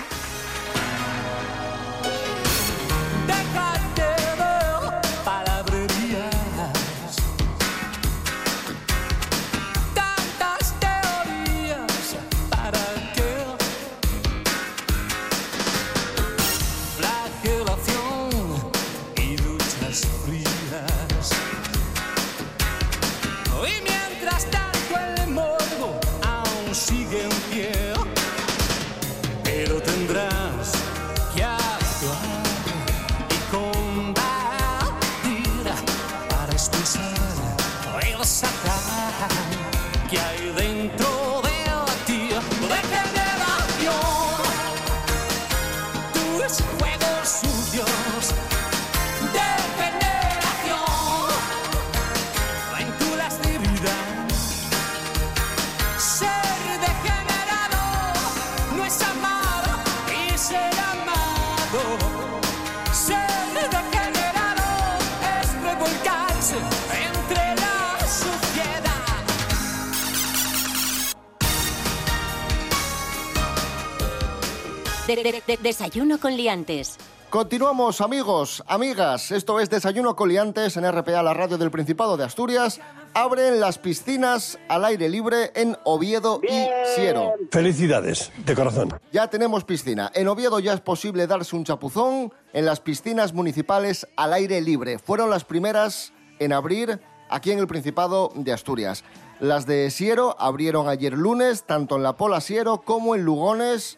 De- 75.16 75.24
de- 75.24 75.44
de- 75.46 75.58
desayuno 75.62 76.20
con 76.22 76.38
liantes. 76.38 76.96
Continuamos, 77.30 78.00
amigos, 78.00 78.64
amigas. 78.66 79.32
Esto 79.32 79.60
es 79.60 79.70
Desayuno 79.70 80.16
Coliantes 80.16 80.78
en 80.78 80.86
RPA, 80.90 81.22
la 81.22 81.34
radio 81.34 81.58
del 81.58 81.70
Principado 81.70 82.16
de 82.16 82.24
Asturias. 82.24 82.80
Abren 83.14 83.60
las 83.60 83.78
piscinas 83.78 84.58
al 84.70 84.86
aire 84.86 85.10
libre 85.10 85.52
en 85.54 85.78
Oviedo 85.84 86.40
y 86.44 86.66
Siero. 86.96 87.34
Felicidades, 87.52 88.32
de 88.46 88.56
corazón. 88.56 88.98
Ya 89.12 89.28
tenemos 89.30 89.66
piscina. 89.66 90.10
En 90.14 90.30
Oviedo 90.30 90.60
ya 90.60 90.72
es 90.74 90.80
posible 90.82 91.28
darse 91.28 91.58
un 91.58 91.66
chapuzón 91.66 92.34
en 92.54 92.66
las 92.66 92.80
piscinas 92.80 93.34
municipales 93.34 94.08
al 94.16 94.32
aire 94.32 94.62
libre. 94.62 94.98
Fueron 94.98 95.30
las 95.30 95.44
primeras 95.44 96.14
en 96.40 96.54
abrir 96.54 97.02
aquí 97.30 97.52
en 97.52 97.60
el 97.60 97.68
Principado 97.68 98.32
de 98.34 98.54
Asturias. 98.54 99.04
Las 99.42 99.66
de 99.66 99.90
Siero 99.92 100.36
abrieron 100.40 100.88
ayer 100.88 101.14
lunes, 101.14 101.64
tanto 101.66 101.98
en 101.98 102.04
la 102.04 102.16
Pola 102.16 102.40
Siero 102.40 102.82
como 102.82 103.14
en 103.16 103.24
Lugones 103.26 103.98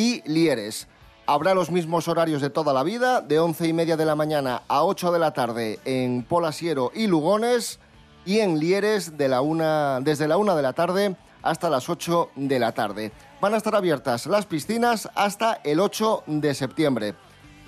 y 0.00 0.22
Lieres. 0.24 0.88
Habrá 1.26 1.52
los 1.52 1.70
mismos 1.70 2.08
horarios 2.08 2.40
de 2.40 2.48
toda 2.48 2.72
la 2.72 2.82
vida, 2.82 3.20
de 3.20 3.38
11 3.38 3.68
y 3.68 3.72
media 3.74 3.98
de 3.98 4.06
la 4.06 4.14
mañana 4.14 4.62
a 4.66 4.82
8 4.82 5.12
de 5.12 5.18
la 5.18 5.34
tarde 5.34 5.78
en 5.84 6.24
Polasiero 6.24 6.90
y 6.94 7.06
Lugones, 7.06 7.80
y 8.24 8.38
en 8.38 8.58
Lieres 8.58 9.18
de 9.18 9.28
la 9.28 9.42
una, 9.42 10.00
desde 10.00 10.26
la 10.26 10.38
1 10.38 10.56
de 10.56 10.62
la 10.62 10.72
tarde 10.72 11.16
hasta 11.42 11.68
las 11.68 11.90
8 11.90 12.30
de 12.34 12.58
la 12.58 12.72
tarde. 12.72 13.12
Van 13.42 13.52
a 13.52 13.58
estar 13.58 13.76
abiertas 13.76 14.24
las 14.24 14.46
piscinas 14.46 15.06
hasta 15.14 15.60
el 15.64 15.80
8 15.80 16.24
de 16.26 16.54
septiembre. 16.54 17.14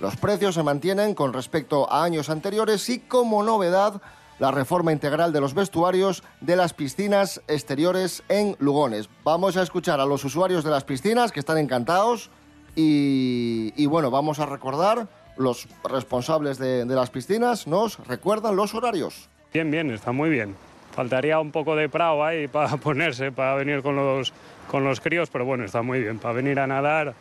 Los 0.00 0.16
precios 0.16 0.54
se 0.54 0.62
mantienen 0.62 1.14
con 1.14 1.34
respecto 1.34 1.90
a 1.92 2.02
años 2.02 2.30
anteriores 2.30 2.88
y 2.88 3.00
como 3.00 3.42
novedad 3.42 4.00
la 4.38 4.50
reforma 4.50 4.92
integral 4.92 5.32
de 5.32 5.40
los 5.40 5.54
vestuarios 5.54 6.22
de 6.40 6.56
las 6.56 6.72
piscinas 6.74 7.40
exteriores 7.48 8.22
en 8.28 8.56
Lugones. 8.58 9.08
Vamos 9.24 9.56
a 9.56 9.62
escuchar 9.62 10.00
a 10.00 10.06
los 10.06 10.24
usuarios 10.24 10.64
de 10.64 10.70
las 10.70 10.84
piscinas 10.84 11.32
que 11.32 11.40
están 11.40 11.58
encantados 11.58 12.30
y, 12.74 13.72
y 13.76 13.86
bueno, 13.86 14.10
vamos 14.10 14.38
a 14.40 14.46
recordar, 14.46 15.08
los 15.36 15.66
responsables 15.84 16.58
de, 16.58 16.84
de 16.84 16.94
las 16.94 17.10
piscinas 17.10 17.66
nos 17.66 17.98
recuerdan 18.06 18.56
los 18.56 18.74
horarios. 18.74 19.28
Bien, 19.52 19.70
bien, 19.70 19.90
está 19.90 20.12
muy 20.12 20.30
bien. 20.30 20.54
Faltaría 20.94 21.40
un 21.40 21.52
poco 21.52 21.74
de 21.74 21.88
prao 21.88 22.24
ahí 22.24 22.48
para 22.52 22.76
ponerse, 22.76 23.32
para 23.32 23.54
venir 23.54 23.82
con 23.82 23.96
los, 23.96 24.32
con 24.70 24.84
los 24.84 25.00
críos, 25.00 25.30
pero 25.30 25.44
bueno, 25.44 25.64
está 25.64 25.82
muy 25.82 26.00
bien. 26.00 26.18
Para 26.18 26.34
venir 26.34 26.58
a 26.58 26.66
nadar, 26.66 27.14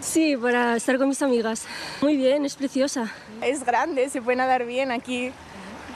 Sí, 0.00 0.36
para 0.36 0.76
estar 0.76 0.96
con 0.96 1.08
mis 1.08 1.20
amigas. 1.22 1.66
Muy 2.02 2.16
bien, 2.16 2.44
es 2.44 2.54
preciosa. 2.54 3.12
Es 3.42 3.64
grande, 3.64 4.08
se 4.08 4.22
puede 4.22 4.36
nadar 4.36 4.64
bien 4.64 4.92
aquí, 4.92 5.32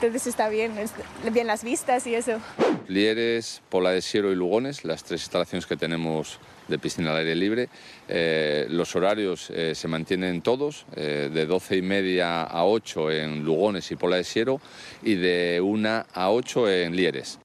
entonces 0.07 0.27
está 0.27 0.49
bien, 0.49 0.77
es 0.77 0.91
bien 1.31 1.47
las 1.47 1.63
vistas 1.63 2.05
y 2.07 2.15
eso. 2.15 2.39
Lieres, 2.87 3.61
Pola 3.69 3.91
de 3.91 4.01
Siero 4.01 4.31
y 4.31 4.35
Lugones, 4.35 4.83
las 4.83 5.03
tres 5.03 5.21
instalaciones 5.21 5.65
que 5.65 5.77
tenemos 5.77 6.39
de 6.67 6.77
piscina 6.79 7.11
al 7.11 7.17
aire 7.17 7.35
libre. 7.35 7.69
Eh, 8.07 8.67
los 8.69 8.95
horarios 8.95 9.49
eh, 9.49 9.75
se 9.75 9.87
mantienen 9.87 10.41
todos, 10.41 10.85
eh, 10.95 11.29
de 11.33 11.45
12 11.45 11.77
y 11.77 11.81
media 11.81 12.43
a 12.43 12.65
8 12.65 13.11
en 13.11 13.43
Lugones 13.45 13.91
y 13.91 13.95
Pola 13.95 14.17
de 14.17 14.23
Siero 14.23 14.59
y 15.01 15.15
de 15.15 15.61
1 15.61 15.89
a 16.13 16.31
8 16.31 16.69
en 16.69 16.95
Lieres. 16.95 17.39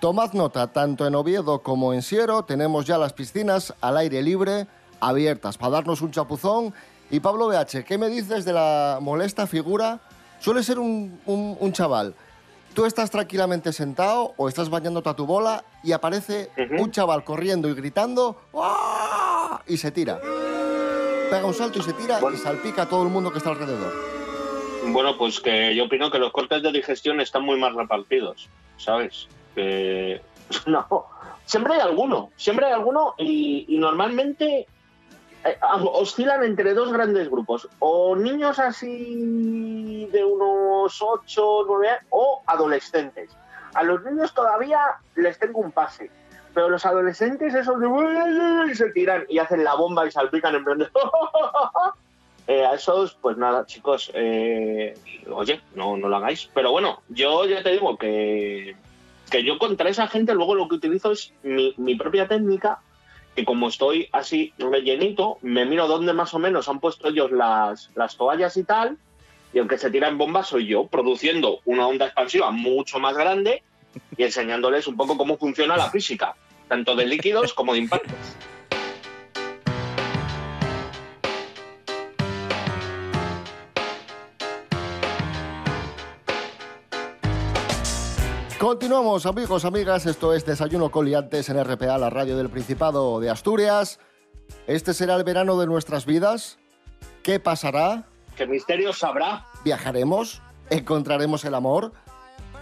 Tomad 0.00 0.32
nota, 0.32 0.72
tanto 0.72 1.06
en 1.06 1.14
Oviedo 1.14 1.62
como 1.62 1.94
en 1.94 2.02
Siero 2.02 2.44
tenemos 2.44 2.84
ya 2.86 2.98
las 2.98 3.12
piscinas 3.12 3.72
al 3.80 3.96
aire 3.96 4.22
libre 4.22 4.66
abiertas 5.00 5.56
para 5.56 5.72
darnos 5.72 6.00
un 6.02 6.10
chapuzón. 6.10 6.74
Y 7.10 7.20
Pablo 7.20 7.48
BH, 7.48 7.84
¿qué 7.84 7.98
me 7.98 8.08
dices 8.08 8.44
de 8.44 8.54
la 8.54 8.98
molesta 9.00 9.46
figura? 9.46 10.00
Suele 10.42 10.62
ser 10.62 10.78
un, 10.78 11.20
un- 11.26 11.56
un 11.58 11.72
chaval. 11.72 12.14
Tú 12.74 12.84
estás 12.84 13.10
tranquilamente 13.10 13.72
sentado 13.72 14.32
o 14.36 14.48
estás 14.48 14.68
bañándote 14.70 15.08
a 15.08 15.14
tu 15.14 15.24
bola 15.26 15.62
y 15.84 15.92
aparece 15.92 16.50
un 16.78 16.90
chaval 16.90 17.22
corriendo 17.22 17.68
y 17.68 17.74
gritando 17.74 18.40
¡Ah! 18.54 19.60
y 19.68 19.76
se 19.76 19.90
tira. 19.92 20.18
Pega 21.30 21.44
un 21.46 21.54
salto 21.54 21.78
y 21.78 21.82
se 21.82 21.92
tira 21.92 22.18
y 22.32 22.36
salpica 22.38 22.82
a 22.82 22.88
todo 22.88 23.02
el 23.04 23.10
mundo 23.10 23.30
que 23.30 23.38
está 23.38 23.50
alrededor. 23.50 23.92
Bueno, 24.86 25.16
pues 25.18 25.38
que 25.38 25.74
yo 25.76 25.84
opino 25.84 26.10
que 26.10 26.18
los 26.18 26.32
cortes 26.32 26.62
de 26.62 26.72
digestión 26.72 27.20
están 27.20 27.42
muy 27.44 27.58
más 27.60 27.74
repartidos, 27.74 28.48
¿sabes? 28.78 29.28
Que 29.54 30.20
no, 30.66 30.86
siempre 31.44 31.74
hay 31.74 31.80
alguno, 31.80 32.30
siempre 32.36 32.66
hay 32.66 32.72
alguno 32.72 33.14
y, 33.18 33.66
y 33.68 33.78
normalmente 33.78 34.66
oscilan 35.92 36.44
entre 36.44 36.74
dos 36.74 36.92
grandes 36.92 37.28
grupos, 37.28 37.68
o 37.78 38.16
niños 38.16 38.58
así 38.58 40.08
de 40.12 40.24
unos 40.24 41.00
8, 41.00 41.64
9 41.66 41.88
años, 41.88 42.04
o 42.10 42.42
adolescentes. 42.46 43.30
A 43.74 43.82
los 43.82 44.04
niños 44.04 44.34
todavía 44.34 44.80
les 45.16 45.38
tengo 45.38 45.60
un 45.60 45.72
pase, 45.72 46.10
pero 46.54 46.68
los 46.68 46.84
adolescentes 46.84 47.54
esos 47.54 47.80
de 47.80 48.74
se 48.74 48.90
tiran 48.90 49.24
y 49.28 49.38
hacen 49.38 49.64
la 49.64 49.74
bomba 49.74 50.06
y 50.06 50.10
salpican 50.10 50.54
en 50.54 50.64
plan 50.64 50.78
de 50.78 50.88
Eh, 52.48 52.64
a 52.64 52.74
esos, 52.74 53.14
pues 53.14 53.36
nada, 53.36 53.66
chicos, 53.66 54.10
eh, 54.14 54.94
oye, 55.30 55.60
no, 55.76 55.96
no 55.96 56.08
lo 56.08 56.16
hagáis. 56.16 56.50
Pero 56.52 56.72
bueno, 56.72 57.00
yo 57.08 57.44
ya 57.44 57.62
te 57.62 57.70
digo 57.70 57.96
que, 57.96 58.74
que 59.30 59.44
yo 59.44 59.58
contra 59.58 59.88
esa 59.88 60.08
gente 60.08 60.34
luego 60.34 60.56
lo 60.56 60.68
que 60.68 60.74
utilizo 60.74 61.12
es 61.12 61.32
mi, 61.44 61.72
mi 61.76 61.94
propia 61.94 62.26
técnica, 62.26 62.80
que 63.34 63.44
como 63.44 63.68
estoy 63.68 64.08
así 64.12 64.52
rellenito, 64.58 65.38
me 65.42 65.64
miro 65.64 65.88
dónde 65.88 66.12
más 66.12 66.34
o 66.34 66.38
menos 66.38 66.68
han 66.68 66.80
puesto 66.80 67.08
ellos 67.08 67.30
las, 67.32 67.90
las 67.94 68.16
toallas 68.16 68.56
y 68.56 68.64
tal, 68.64 68.98
y 69.52 69.58
aunque 69.58 69.78
se 69.78 69.90
tiran 69.90 70.18
bombas 70.18 70.48
soy 70.48 70.66
yo, 70.66 70.86
produciendo 70.86 71.60
una 71.64 71.86
onda 71.86 72.06
expansiva 72.06 72.50
mucho 72.50 72.98
más 72.98 73.16
grande 73.16 73.62
y 74.16 74.22
enseñándoles 74.22 74.86
un 74.86 74.96
poco 74.96 75.16
cómo 75.16 75.36
funciona 75.36 75.76
la 75.76 75.90
física, 75.90 76.34
tanto 76.68 76.94
de 76.96 77.06
líquidos 77.06 77.52
como 77.52 77.72
de 77.72 77.80
impactos. 77.80 78.16
Continuamos, 88.72 89.26
amigos, 89.26 89.66
amigas. 89.66 90.06
Esto 90.06 90.32
es 90.32 90.46
Desayuno 90.46 90.90
Coliantes 90.90 91.50
en 91.50 91.62
RPA, 91.62 91.98
la 91.98 92.08
radio 92.08 92.38
del 92.38 92.48
Principado 92.48 93.20
de 93.20 93.28
Asturias. 93.28 94.00
Este 94.66 94.94
será 94.94 95.14
el 95.16 95.24
verano 95.24 95.60
de 95.60 95.66
nuestras 95.66 96.06
vidas. 96.06 96.58
¿Qué 97.22 97.38
pasará? 97.38 98.06
¿Qué 98.34 98.46
misterios 98.46 99.00
sabrá? 99.00 99.44
¿Viajaremos? 99.62 100.40
¿Encontraremos 100.70 101.44
el 101.44 101.54
amor? 101.54 101.92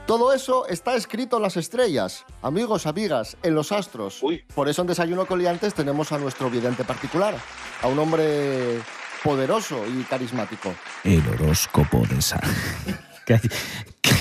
Todo 0.08 0.32
eso 0.32 0.66
está 0.66 0.96
escrito 0.96 1.36
en 1.36 1.44
las 1.44 1.56
estrellas, 1.56 2.24
amigos, 2.42 2.86
amigas, 2.86 3.36
en 3.44 3.54
los 3.54 3.70
astros. 3.70 4.20
Por 4.52 4.68
eso 4.68 4.82
en 4.82 4.88
Desayuno 4.88 5.26
Coliantes 5.26 5.74
tenemos 5.74 6.10
a 6.10 6.18
nuestro 6.18 6.50
vidente 6.50 6.82
particular, 6.82 7.36
a 7.82 7.86
un 7.86 8.00
hombre 8.00 8.80
poderoso 9.22 9.86
y 9.86 10.02
carismático. 10.02 10.74
El 11.04 11.22
horóscopo 11.28 12.02
de 12.08 12.20
San. 12.20 12.40
Calla, 13.30 13.48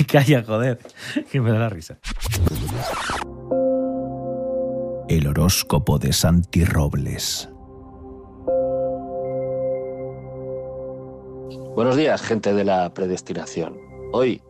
calla, 0.08 0.44
joder, 0.44 0.78
que 1.32 1.42
me 1.42 1.52
da 1.52 1.58
la 1.58 1.70
risa. 1.70 1.98
El 5.08 5.26
horóscopo 5.26 5.98
de 5.98 6.14
Santi 6.14 6.64
Robles. 6.64 7.50
Buenos 11.76 11.96
días, 11.96 12.22
gente 12.22 12.54
de 12.54 12.64
la 12.64 12.94
predestinación. 12.94 13.80
Hoy 14.14 14.44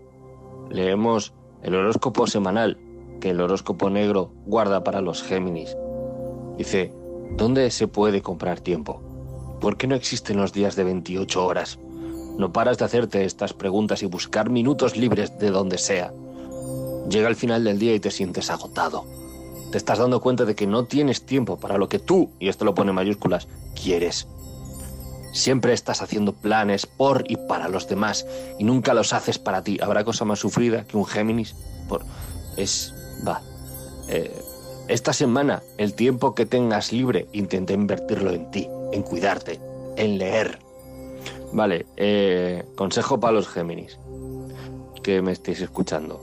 leemos 0.69 1.33
el 1.63 1.75
horóscopo 1.75 2.27
semanal 2.27 2.77
que 3.21 3.29
el 3.29 3.39
horóscopo 3.39 3.89
negro 3.89 4.33
guarda 4.45 4.83
para 4.83 4.99
los 4.99 5.23
Géminis. 5.23 5.77
Dice, 6.57 6.91
¿dónde 7.37 7.71
se 7.71 7.87
puede 7.87 8.21
comprar 8.21 8.59
tiempo? 8.59 9.01
¿Por 9.61 9.77
qué 9.77 9.87
no 9.87 9.95
existen 9.95 10.35
los 10.35 10.51
días 10.51 10.75
de 10.75 10.83
28 10.83 11.45
horas? 11.45 11.79
No 12.39 12.53
paras 12.53 12.77
de 12.77 12.85
hacerte 12.85 13.25
estas 13.25 13.51
preguntas 13.51 14.01
y 14.01 14.05
buscar 14.05 14.49
minutos 14.49 14.95
libres 14.95 15.37
de 15.39 15.51
donde 15.51 15.77
sea. 15.77 16.13
Llega 17.09 17.27
el 17.27 17.35
final 17.35 17.65
del 17.65 17.77
día 17.77 17.93
y 17.93 17.99
te 17.99 18.11
sientes 18.11 18.49
agotado. 18.49 19.03
Te 19.73 19.77
estás 19.77 19.99
dando 19.99 20.21
cuenta 20.21 20.45
de 20.45 20.55
que 20.55 20.65
no 20.65 20.85
tienes 20.85 21.25
tiempo 21.25 21.59
para 21.59 21.77
lo 21.77 21.89
que 21.89 21.99
tú, 21.99 22.31
y 22.39 22.47
esto 22.47 22.63
lo 22.63 22.73
pone 22.73 22.91
en 22.91 22.95
mayúsculas, 22.95 23.49
quieres. 23.75 24.25
Siempre 25.33 25.73
estás 25.73 26.01
haciendo 26.01 26.31
planes 26.31 26.85
por 26.85 27.25
y 27.27 27.35
para 27.35 27.67
los 27.67 27.89
demás 27.89 28.25
y 28.57 28.63
nunca 28.63 28.93
los 28.93 29.11
haces 29.11 29.37
para 29.37 29.61
ti. 29.61 29.77
¿Habrá 29.81 30.05
cosa 30.05 30.23
más 30.23 30.39
sufrida 30.39 30.85
que 30.85 30.95
un 30.95 31.05
Géminis? 31.05 31.55
Por... 31.89 32.05
Es... 32.55 32.93
va. 33.27 33.41
Eh, 34.07 34.33
esta 34.87 35.11
semana, 35.11 35.61
el 35.77 35.93
tiempo 35.93 36.35
que 36.35 36.45
tengas 36.45 36.93
libre, 36.93 37.27
intenta 37.33 37.73
invertirlo 37.73 38.31
en 38.31 38.49
ti, 38.49 38.69
en 38.93 39.03
cuidarte, 39.03 39.59
en 39.97 40.17
leer. 40.17 40.68
Vale, 41.51 41.85
eh, 41.97 42.63
consejo 42.75 43.19
para 43.19 43.33
los 43.33 43.47
Géminis 43.47 43.97
que 45.01 45.21
me 45.21 45.31
estéis 45.31 45.61
escuchando. 45.61 46.21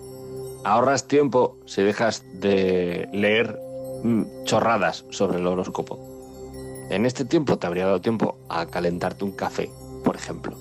Ahorras 0.64 1.08
tiempo 1.08 1.56
si 1.66 1.82
dejas 1.82 2.24
de 2.34 3.08
leer 3.12 3.58
mm, 4.02 4.44
chorradas 4.44 5.04
sobre 5.10 5.38
el 5.38 5.46
horóscopo. 5.46 5.98
En 6.90 7.06
este 7.06 7.24
tiempo 7.24 7.58
te 7.58 7.66
habría 7.66 7.86
dado 7.86 8.00
tiempo 8.00 8.38
a 8.48 8.66
calentarte 8.66 9.24
un 9.24 9.32
café, 9.32 9.70
por 10.04 10.16
ejemplo. 10.16 10.56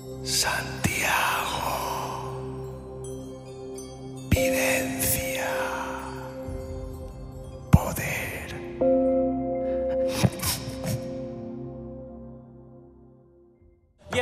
Videncia. 4.30 4.95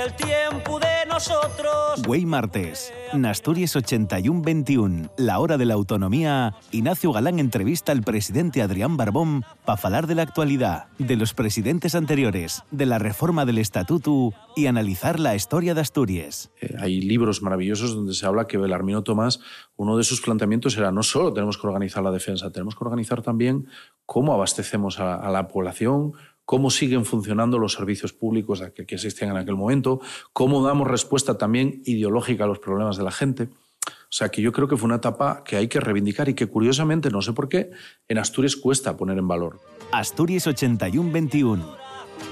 El 0.04 0.14
tiempo 0.14 0.78
de 0.78 1.06
nosotros. 1.08 2.02
Güey 2.06 2.26
Martes, 2.26 2.92
Nasturias 3.14 3.74
81-21, 3.76 5.10
la 5.16 5.38
hora 5.38 5.56
de 5.56 5.64
la 5.64 5.74
autonomía, 5.74 6.54
Ignacio 6.72 7.12
Galán 7.12 7.38
entrevista 7.38 7.92
al 7.92 8.02
presidente 8.02 8.60
Adrián 8.60 8.96
Barbón 8.96 9.44
para 9.64 9.78
falar 9.78 10.06
de 10.06 10.14
la 10.14 10.22
actualidad, 10.22 10.88
de 10.98 11.16
los 11.16 11.32
presidentes 11.32 11.94
anteriores, 11.94 12.64
de 12.70 12.86
la 12.86 12.98
reforma 12.98 13.46
del 13.46 13.58
estatuto 13.58 14.34
y 14.56 14.66
analizar 14.66 15.20
la 15.20 15.34
historia 15.34 15.74
de 15.74 15.80
Asturias. 15.80 16.50
Eh, 16.60 16.74
hay 16.78 17.00
libros 17.00 17.40
maravillosos 17.40 17.94
donde 17.94 18.14
se 18.14 18.26
habla 18.26 18.46
que 18.46 18.58
Belarmino 18.58 19.04
Tomás, 19.04 19.40
uno 19.76 19.96
de 19.96 20.04
sus 20.04 20.20
planteamientos 20.20 20.76
era 20.76 20.92
no 20.92 21.02
solo 21.02 21.32
tenemos 21.32 21.56
que 21.56 21.66
organizar 21.66 22.02
la 22.02 22.10
defensa, 22.10 22.50
tenemos 22.50 22.74
que 22.74 22.84
organizar 22.84 23.22
también 23.22 23.68
cómo 24.04 24.34
abastecemos 24.34 25.00
a, 25.00 25.14
a 25.14 25.30
la 25.30 25.48
población, 25.48 26.12
cómo 26.44 26.70
siguen 26.70 27.04
funcionando 27.04 27.58
los 27.58 27.72
servicios 27.72 28.12
públicos 28.12 28.62
que, 28.74 28.94
existían 28.94 29.30
en 29.30 29.36
aquel 29.38 29.56
momento, 29.56 30.00
cómo 30.32 30.64
damos 30.64 30.88
respuesta 30.88 31.38
también 31.38 31.82
ideológica 31.84 32.44
a 32.44 32.46
los 32.46 32.58
problemas 32.58 32.96
de 32.96 33.04
la 33.04 33.10
gente. 33.10 33.48
O 33.86 34.16
sea 34.16 34.28
que 34.28 34.40
yo 34.40 34.52
creo 34.52 34.68
que 34.68 34.76
fue 34.76 34.86
una 34.86 34.96
etapa 34.96 35.42
que 35.44 35.56
hay 35.56 35.68
que 35.68 35.80
reivindicar 35.80 36.28
y 36.28 36.34
que 36.34 36.46
curiosamente, 36.46 37.10
no 37.10 37.20
sé 37.20 37.32
por 37.32 37.48
qué, 37.48 37.70
en 38.08 38.18
Asturias 38.18 38.56
cuesta 38.56 38.96
poner 38.96 39.18
en 39.18 39.28
valor. 39.28 39.60
Asturias 39.92 40.46
81-21. 40.46 41.76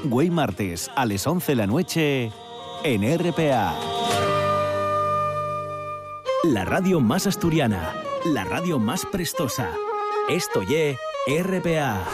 Güey 0.05 0.31
Martes, 0.31 0.91
a 0.95 1.07
las 1.07 1.27
11 1.27 1.55
la 1.57 1.67
noche, 1.67 2.31
en 2.85 3.19
RPA. 3.19 3.75
La 6.45 6.65
radio 6.65 7.01
más 7.01 7.27
asturiana, 7.27 7.95
la 8.27 8.45
radio 8.45 8.79
más 8.79 9.07
prestosa. 9.07 9.71
Esto 10.29 10.63
ye 10.63 10.97
RPA. 11.27 12.05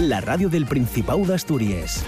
La 0.00 0.20
radio 0.20 0.48
del 0.48 0.64
Principado 0.64 1.24
de 1.24 1.34
Asturias. 1.34 2.04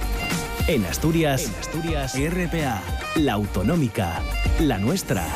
En 0.68 0.84
Asturias, 0.84 1.46
en 1.46 1.54
Asturias, 1.56 2.14
RPA, 2.14 2.80
la 3.16 3.32
autonómica, 3.32 4.22
la 4.60 4.78
nuestra. 4.78 5.26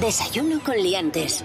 Desayuno 0.00 0.60
con 0.64 0.76
liantes. 0.76 1.44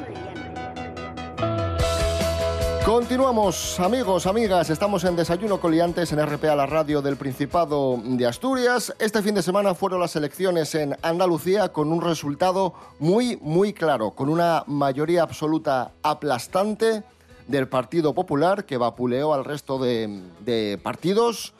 Continuamos, 2.95 3.77
amigos, 3.81 4.25
amigas. 4.25 4.69
Estamos 4.69 5.03
en 5.03 5.17
Desayuno 5.17 5.59
Coliantes 5.59 6.13
en 6.13 6.25
RPA, 6.25 6.55
la 6.55 6.65
radio 6.65 7.01
del 7.01 7.17
Principado 7.17 7.99
de 8.01 8.25
Asturias. 8.25 8.95
Este 8.99 9.21
fin 9.21 9.35
de 9.35 9.41
semana 9.41 9.75
fueron 9.75 9.99
las 9.99 10.15
elecciones 10.15 10.73
en 10.75 10.95
Andalucía 11.01 11.73
con 11.73 11.91
un 11.91 11.99
resultado 11.99 12.73
muy, 12.99 13.35
muy 13.41 13.73
claro, 13.73 14.11
con 14.11 14.29
una 14.29 14.63
mayoría 14.67 15.23
absoluta 15.23 15.91
aplastante 16.03 17.03
del 17.49 17.67
Partido 17.67 18.13
Popular 18.13 18.63
que 18.63 18.77
vapuleó 18.77 19.33
al 19.33 19.43
resto 19.43 19.77
de, 19.77 20.79
partidos, 20.81 21.53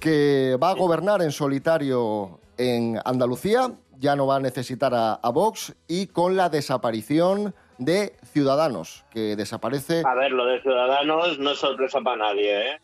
que 0.00 0.56
va 0.60 0.70
a 0.70 0.74
gobernar 0.74 1.20
en 1.20 1.32
solitario 1.32 2.40
en 2.56 2.98
Andalucía, 3.04 3.72
ya 4.00 4.16
no 4.16 4.26
va 4.26 4.36
a 4.36 4.40
necesitar 4.40 4.94
a 4.94 5.28
Vox 5.28 5.74
y 5.86 6.06
con 6.06 6.34
la 6.34 6.48
desaparición 6.48 7.54
de 7.78 8.14
Ciudadanos, 8.32 9.04
que 9.10 9.36
desaparece. 9.36 10.02
A 10.06 10.14
ver, 10.14 10.32
lo 10.32 10.44
de 10.46 10.60
Ciudadanos 10.62 11.38
no 11.38 11.50
es 11.52 11.58
sorpresa 11.58 12.00
para 12.00 12.16
nadie, 12.16 12.72
¿eh? 12.72 12.80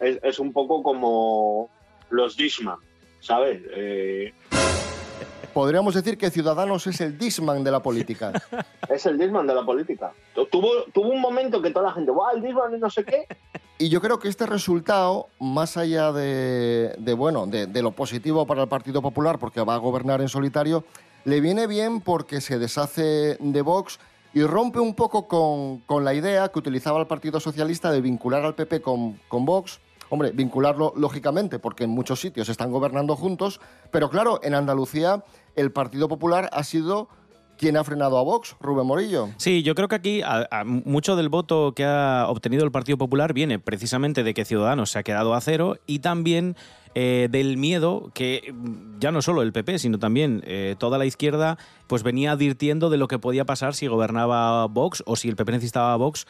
Es, 0.00 0.18
es 0.22 0.38
un 0.38 0.52
poco 0.52 0.82
como 0.82 1.68
los 2.10 2.36
Disma, 2.36 2.78
¿sabes? 3.20 3.60
Eh, 3.74 4.32
Podríamos 5.52 5.94
decir 5.94 6.18
que 6.18 6.30
Ciudadanos 6.30 6.84
es 6.88 7.00
el 7.00 7.16
Disman 7.16 7.62
de 7.62 7.70
la 7.70 7.80
política. 7.80 8.32
es 8.88 9.06
el 9.06 9.16
Disman 9.18 9.46
de 9.46 9.54
la 9.54 9.64
política. 9.64 10.12
Tu- 10.34 10.46
Tuvo, 10.46 10.68
tuvo 10.92 11.08
un 11.10 11.20
momento 11.20 11.62
que 11.62 11.70
toda 11.70 11.86
la 11.86 11.92
gente, 11.92 12.10
¡guau, 12.10 12.34
el 12.34 12.42
Disman 12.42 12.74
y 12.74 12.78
no 12.80 12.90
sé 12.90 13.04
qué! 13.04 13.28
Y 13.78 13.88
yo 13.88 14.00
creo 14.00 14.18
que 14.18 14.28
este 14.28 14.46
resultado, 14.46 15.28
más 15.38 15.76
allá 15.76 16.10
de, 16.12 16.94
de, 16.98 17.14
bueno, 17.14 17.46
de, 17.46 17.66
de 17.66 17.82
lo 17.82 17.92
positivo 17.92 18.46
para 18.46 18.62
el 18.62 18.68
Partido 18.68 19.00
Popular, 19.00 19.38
porque 19.38 19.60
va 19.60 19.74
a 19.74 19.78
gobernar 19.78 20.20
en 20.20 20.28
solitario, 20.28 20.84
le 21.24 21.40
viene 21.40 21.66
bien 21.66 22.00
porque 22.00 22.40
se 22.40 22.58
deshace 22.58 23.36
de 23.40 23.62
Vox 23.62 23.98
y 24.34 24.42
rompe 24.42 24.80
un 24.80 24.94
poco 24.94 25.26
con, 25.28 25.78
con 25.80 26.04
la 26.04 26.12
idea 26.12 26.48
que 26.48 26.58
utilizaba 26.58 27.00
el 27.00 27.06
Partido 27.06 27.40
Socialista 27.40 27.90
de 27.90 28.00
vincular 28.00 28.44
al 28.44 28.54
PP 28.54 28.82
con, 28.82 29.20
con 29.28 29.44
Vox. 29.44 29.80
Hombre, 30.10 30.32
vincularlo 30.32 30.92
lógicamente, 30.96 31.58
porque 31.58 31.84
en 31.84 31.90
muchos 31.90 32.20
sitios 32.20 32.48
están 32.48 32.70
gobernando 32.70 33.16
juntos, 33.16 33.60
pero 33.90 34.10
claro, 34.10 34.38
en 34.42 34.54
Andalucía 34.54 35.24
el 35.56 35.72
Partido 35.72 36.08
Popular 36.08 36.50
ha 36.52 36.62
sido 36.62 37.08
quien 37.58 37.76
ha 37.76 37.84
frenado 37.84 38.18
a 38.18 38.22
Vox, 38.22 38.56
Rubén 38.60 38.86
Morillo. 38.86 39.28
Sí, 39.36 39.62
yo 39.62 39.74
creo 39.74 39.88
que 39.88 39.96
aquí 39.96 40.22
mucho 40.64 41.16
del 41.16 41.28
voto 41.28 41.72
que 41.74 41.84
ha 41.84 42.26
obtenido 42.28 42.64
el 42.64 42.70
Partido 42.70 42.98
Popular 42.98 43.32
viene 43.32 43.58
precisamente 43.58 44.22
de 44.22 44.34
que 44.34 44.44
Ciudadanos 44.44 44.90
se 44.90 44.98
ha 44.98 45.02
quedado 45.02 45.34
a 45.34 45.40
cero 45.40 45.76
y 45.86 46.00
también 46.00 46.56
eh, 46.94 47.28
del 47.30 47.56
miedo 47.56 48.10
que 48.14 48.52
mm, 48.52 49.00
ya 49.00 49.10
no 49.10 49.20
solo 49.20 49.42
el 49.42 49.52
PP, 49.52 49.78
sino 49.78 49.98
también 49.98 50.42
eh, 50.46 50.76
toda 50.78 50.96
la 50.98 51.06
izquierda 51.06 51.58
pues 51.86 52.02
venía 52.02 52.32
advirtiendo 52.32 52.88
de 52.88 52.98
lo 52.98 53.08
que 53.08 53.18
podía 53.18 53.44
pasar 53.44 53.74
si 53.74 53.88
gobernaba 53.88 54.66
Vox 54.66 55.02
o 55.06 55.16
si 55.16 55.28
el 55.28 55.36
PP 55.36 55.52
necesitaba 55.52 55.92
a 55.92 55.96
Vox 55.96 56.26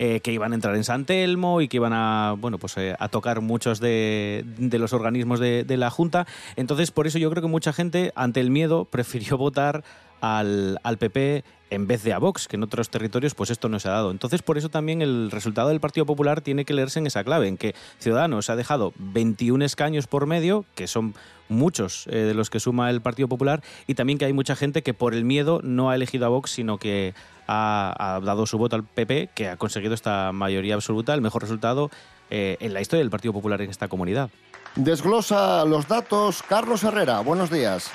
eh, 0.00 0.20
que 0.20 0.30
iban 0.30 0.52
a 0.52 0.54
entrar 0.54 0.76
en 0.76 0.84
San 0.84 1.04
Telmo 1.06 1.60
y 1.60 1.66
que 1.66 1.78
iban 1.78 1.92
a, 1.92 2.36
bueno, 2.38 2.58
pues, 2.58 2.76
eh, 2.76 2.94
a 3.00 3.08
tocar 3.08 3.40
muchos 3.40 3.80
de, 3.80 4.44
de 4.56 4.78
los 4.78 4.92
organismos 4.92 5.40
de 5.40 5.76
la 5.76 5.90
Junta. 5.90 6.24
Entonces, 6.54 6.92
por 6.92 7.08
eso 7.08 7.18
yo 7.18 7.28
creo 7.30 7.42
que 7.42 7.48
mucha 7.48 7.72
gente, 7.72 8.12
ante 8.14 8.38
el 8.38 8.50
miedo, 8.50 8.84
prefirió 8.90 9.36
votar 9.36 9.82
al, 10.20 10.78
al 10.82 10.98
PP 10.98 11.44
en 11.70 11.86
vez 11.86 12.02
de 12.02 12.12
a 12.12 12.18
Vox, 12.18 12.48
que 12.48 12.56
en 12.56 12.62
otros 12.62 12.90
territorios 12.90 13.34
pues 13.34 13.50
esto 13.50 13.68
no 13.68 13.78
se 13.78 13.88
ha 13.88 13.92
dado. 13.92 14.10
Entonces, 14.10 14.42
por 14.42 14.58
eso 14.58 14.68
también 14.68 15.02
el 15.02 15.30
resultado 15.30 15.68
del 15.68 15.80
Partido 15.80 16.06
Popular 16.06 16.40
tiene 16.40 16.64
que 16.64 16.74
leerse 16.74 16.98
en 16.98 17.06
esa 17.06 17.24
clave, 17.24 17.48
en 17.48 17.56
que 17.56 17.74
Ciudadanos 17.98 18.50
ha 18.50 18.56
dejado 18.56 18.92
21 18.98 19.64
escaños 19.64 20.06
por 20.06 20.26
medio, 20.26 20.64
que 20.74 20.86
son 20.86 21.14
muchos 21.48 22.06
eh, 22.08 22.16
de 22.16 22.34
los 22.34 22.50
que 22.50 22.60
suma 22.60 22.90
el 22.90 23.00
Partido 23.00 23.28
Popular, 23.28 23.62
y 23.86 23.94
también 23.94 24.18
que 24.18 24.24
hay 24.24 24.32
mucha 24.32 24.56
gente 24.56 24.82
que 24.82 24.94
por 24.94 25.14
el 25.14 25.24
miedo 25.24 25.60
no 25.62 25.90
ha 25.90 25.94
elegido 25.94 26.26
a 26.26 26.28
Vox, 26.28 26.50
sino 26.50 26.78
que 26.78 27.14
ha, 27.46 28.20
dado 28.22 28.46
su 28.46 28.58
voto 28.58 28.76
al 28.76 28.84
PP, 28.84 29.30
que 29.34 29.48
ha 29.48 29.56
conseguido 29.56 29.94
esta 29.94 30.32
mayoría 30.32 30.74
absoluta, 30.74 31.14
el 31.14 31.22
mejor 31.22 31.42
resultado 31.42 31.90
eh, 32.30 32.56
en 32.60 32.74
la 32.74 32.80
historia 32.80 33.00
del 33.00 33.10
Partido 33.10 33.32
Popular 33.32 33.60
en 33.62 33.70
esta 33.70 33.88
comunidad. 33.88 34.30
Desglosa 34.74 35.64
los 35.64 35.88
datos 35.88 36.42
Carlos 36.42 36.84
Herrera. 36.84 37.20
Buenos 37.20 37.50
días. 37.50 37.90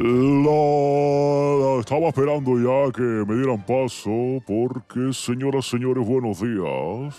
La, 0.00 1.80
estaba 1.80 2.06
esperando 2.06 2.56
ya 2.56 2.92
que 2.92 3.02
me 3.02 3.34
dieran 3.34 3.66
paso 3.66 4.40
porque, 4.46 5.12
señoras, 5.12 5.66
señores, 5.66 6.06
buenos 6.06 6.40
días. 6.40 7.16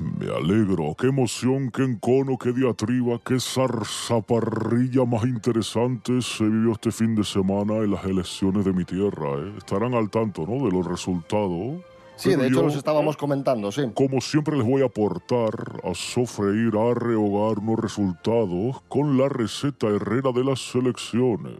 Me 0.00 0.26
alegro, 0.34 0.96
qué 0.98 1.06
emoción, 1.06 1.70
qué 1.70 1.84
encono, 1.84 2.38
qué 2.38 2.50
diatriba, 2.52 3.20
qué 3.24 3.38
zarzaparrilla 3.38 5.04
más 5.04 5.22
interesante 5.26 6.20
se 6.22 6.42
vivió 6.42 6.72
este 6.72 6.90
fin 6.90 7.14
de 7.14 7.22
semana 7.22 7.76
en 7.76 7.92
las 7.92 8.04
elecciones 8.04 8.64
de 8.64 8.72
mi 8.72 8.84
tierra. 8.84 9.34
¿eh? 9.38 9.52
Estarán 9.56 9.94
al 9.94 10.10
tanto, 10.10 10.44
¿no?, 10.48 10.64
de 10.64 10.72
los 10.72 10.84
resultados. 10.84 11.80
Sí, 12.16 12.30
Pero 12.30 12.42
de 12.42 12.48
hecho 12.48 12.56
yo, 12.56 12.62
los 12.62 12.76
estábamos 12.76 13.16
comentando, 13.16 13.72
sí. 13.72 13.82
Como 13.94 14.20
siempre 14.20 14.56
les 14.56 14.66
voy 14.66 14.82
a 14.82 14.86
aportar 14.86 15.80
a 15.82 15.94
sofreír, 15.94 16.72
a 16.76 16.94
rehogar 16.94 17.58
unos 17.58 17.80
resultados 17.80 18.80
con 18.88 19.18
la 19.18 19.28
receta 19.28 19.88
herrera 19.88 20.30
de 20.32 20.44
las 20.44 20.74
elecciones. 20.74 21.54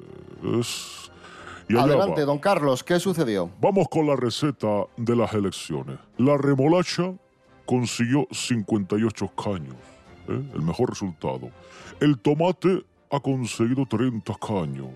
Y 1.69 1.77
Adelante, 1.77 2.21
va. 2.21 2.27
don 2.27 2.39
Carlos, 2.39 2.85
¿qué 2.85 3.01
sucedió? 3.01 3.51
Vamos 3.61 3.89
con 3.89 4.07
la 4.07 4.17
receta 4.17 4.87
de 4.97 5.17
las 5.17 5.33
elecciones. 5.33 5.99
La 6.19 6.37
remolacha 6.37 7.13
consiguió 7.67 8.29
58 8.31 9.29
caños, 9.29 9.77
¿eh? 10.29 10.43
el 10.55 10.63
mejor 10.63 10.91
resultado. 10.91 11.51
El 12.01 12.19
tomate 12.19 12.85
ha 13.11 13.21
conseguido 13.21 13.87
30 13.87 14.35
caños. 14.35 14.93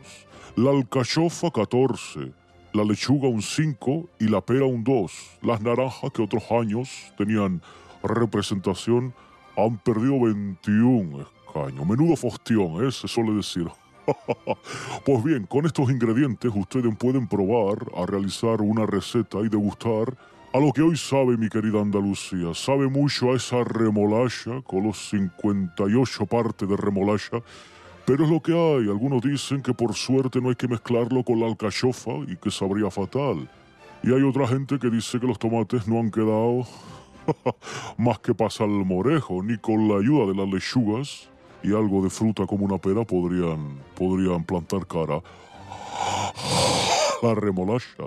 La 0.57 0.71
alcachofa 0.71 1.51
14. 1.51 2.33
La 2.79 2.85
lechuga 2.85 3.27
un 3.27 3.43
5 3.43 4.09
y 4.21 4.29
la 4.29 4.41
pera 4.41 4.65
un 4.65 4.85
2. 4.85 5.13
Las 5.43 5.61
naranjas 5.61 6.13
que 6.13 6.23
otros 6.23 6.45
años 6.53 7.13
tenían 7.19 7.61
representación 8.05 9.13
han 9.57 9.79
perdido 9.79 10.21
21 10.21 11.23
escaños. 11.23 11.85
Menudo 11.85 12.15
fostión, 12.15 12.87
¿eh? 12.87 12.93
se 12.93 13.09
suele 13.09 13.33
decir. 13.33 13.67
pues 15.05 15.25
bien, 15.25 15.45
con 15.47 15.67
estos 15.67 15.91
ingredientes 15.91 16.53
ustedes 16.55 16.95
pueden 16.95 17.27
probar 17.27 17.79
a 17.97 18.07
realizar 18.07 18.61
una 18.61 18.87
receta 18.87 19.39
y 19.39 19.49
degustar 19.49 20.17
a 20.53 20.61
lo 20.61 20.73
que 20.73 20.83
hoy 20.83 20.97
sabe 20.97 21.37
mi 21.37 21.49
querida 21.49 21.81
Andalucía. 21.81 22.55
Sabe 22.55 22.87
mucho 22.87 23.33
a 23.33 23.37
esa 23.39 23.65
remolacha, 23.65 24.63
con 24.63 24.85
los 24.85 25.09
58 25.09 26.27
partes 26.27 26.69
de 26.69 26.77
remolacha. 26.77 27.43
Pero 28.09 28.25
es 28.25 28.31
lo 28.31 28.41
que 28.41 28.53
hay. 28.53 28.89
Algunos 28.89 29.21
dicen 29.21 29.61
que 29.61 29.75
por 29.75 29.93
suerte 29.93 30.41
no 30.41 30.49
hay 30.49 30.55
que 30.55 30.67
mezclarlo 30.67 31.23
con 31.23 31.41
la 31.41 31.47
alcachofa 31.47 32.13
y 32.27 32.37
que 32.37 32.51
sabría 32.51 32.91
fatal. 32.91 33.47
Y 34.03 34.15
hay 34.15 34.23
otra 34.23 34.49
gente 34.49 34.79
que 34.79 34.89
dice 34.89 35.21
que 35.21 35.27
los 35.27 35.39
tomates 35.39 35.87
no 35.87 35.99
han 35.99 36.11
quedado 36.11 36.67
más 37.99 38.19
que 38.21 38.33
para 38.35 38.49
salmorejo, 38.49 39.43
ni 39.43 39.59
con 39.59 39.89
la 39.89 39.99
ayuda 39.99 40.25
de 40.25 40.35
las 40.35 40.49
lechugas 40.49 41.29
y 41.63 41.75
algo 41.75 42.03
de 42.03 42.09
fruta 42.09 42.47
como 42.47 42.65
una 42.65 42.79
pera 42.79 43.05
podrían, 43.05 43.79
podrían 43.95 44.43
plantar 44.43 44.87
cara. 44.87 45.21
La 47.23 47.35
remolacha. 47.35 48.05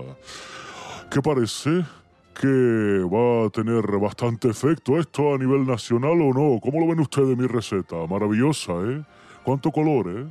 ¿Qué 1.12 1.22
parece? 1.22 1.86
que 2.34 2.48
va 2.48 3.46
a 3.46 3.50
tener 3.52 3.86
bastante 4.00 4.50
efecto 4.50 4.98
esto 4.98 5.36
a 5.36 5.38
nivel 5.38 5.68
nacional 5.68 6.20
o 6.22 6.34
no. 6.34 6.60
¿Cómo 6.60 6.80
lo 6.80 6.88
ven 6.88 7.02
ustedes 7.02 7.38
mi 7.38 7.46
receta? 7.46 8.08
Maravillosa, 8.08 8.72
¿eh? 8.84 9.04
¿Cuánto 9.44 9.72
color, 9.72 10.08
eh? 10.10 10.26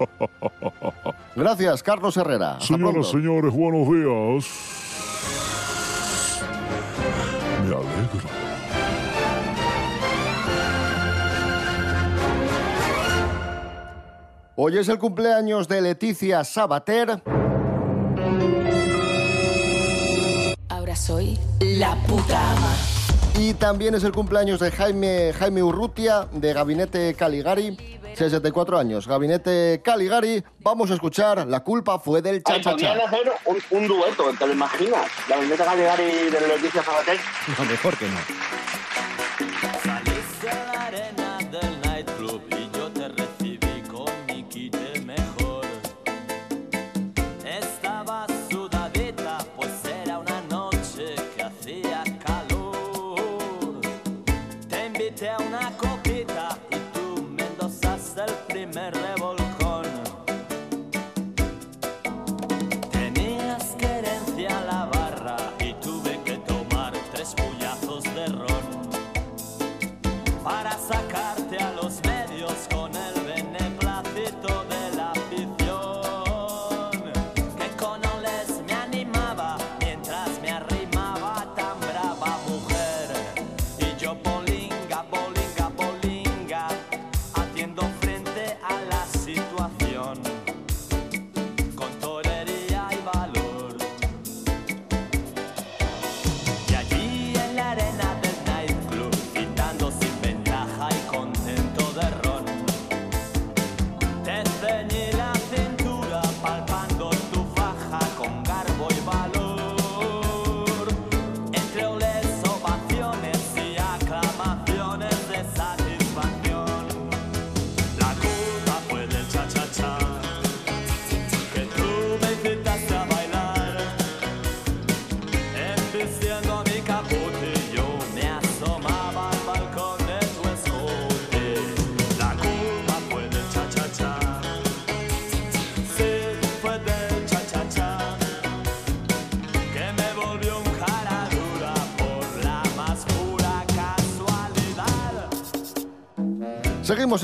Gracias, 1.36 1.82
Carlos 1.82 2.16
Herrera. 2.16 2.60
Señoras, 2.60 3.08
señores, 3.08 3.52
buenos 3.52 3.88
días. 3.88 4.46
Me 7.62 7.74
alegro. 7.74 8.40
Hoy 14.56 14.76
es 14.76 14.88
el 14.90 14.98
cumpleaños 14.98 15.68
de 15.68 15.80
Leticia 15.80 16.44
Sabater. 16.44 17.22
Ahora 20.68 20.96
soy 20.96 21.38
la 21.60 21.94
puta 22.06 22.52
ama. 22.52 22.74
Y 23.38 23.54
también 23.54 23.94
es 23.94 24.04
el 24.04 24.12
cumpleaños 24.12 24.60
de 24.60 24.70
Jaime, 24.70 25.32
Jaime 25.32 25.62
Urrutia, 25.62 26.28
de 26.32 26.52
Gabinete 26.52 27.14
Caligari. 27.14 27.99
64 28.24 28.78
años. 28.78 29.06
Gabinete 29.08 29.80
Caligari. 29.82 30.44
Vamos 30.60 30.90
a 30.90 30.94
escuchar 30.94 31.46
La 31.46 31.60
culpa 31.60 31.98
fue 31.98 32.20
del 32.22 32.36
Ay, 32.36 32.42
cha-cha-cha. 32.42 32.70
podrían 32.70 33.00
hacer 33.00 33.32
un, 33.46 33.58
un 33.70 33.88
dueto, 33.88 34.24
¿te 34.38 34.46
lo 34.46 34.52
imaginas? 34.52 35.06
Vendetta 35.28 35.64
Caligari 35.64 36.04
de 36.04 36.48
Leticia 36.48 36.82
Sabater. 36.82 37.18
No, 37.58 37.64
mejor 37.64 37.96
que 37.96 38.06
no. 38.06 38.18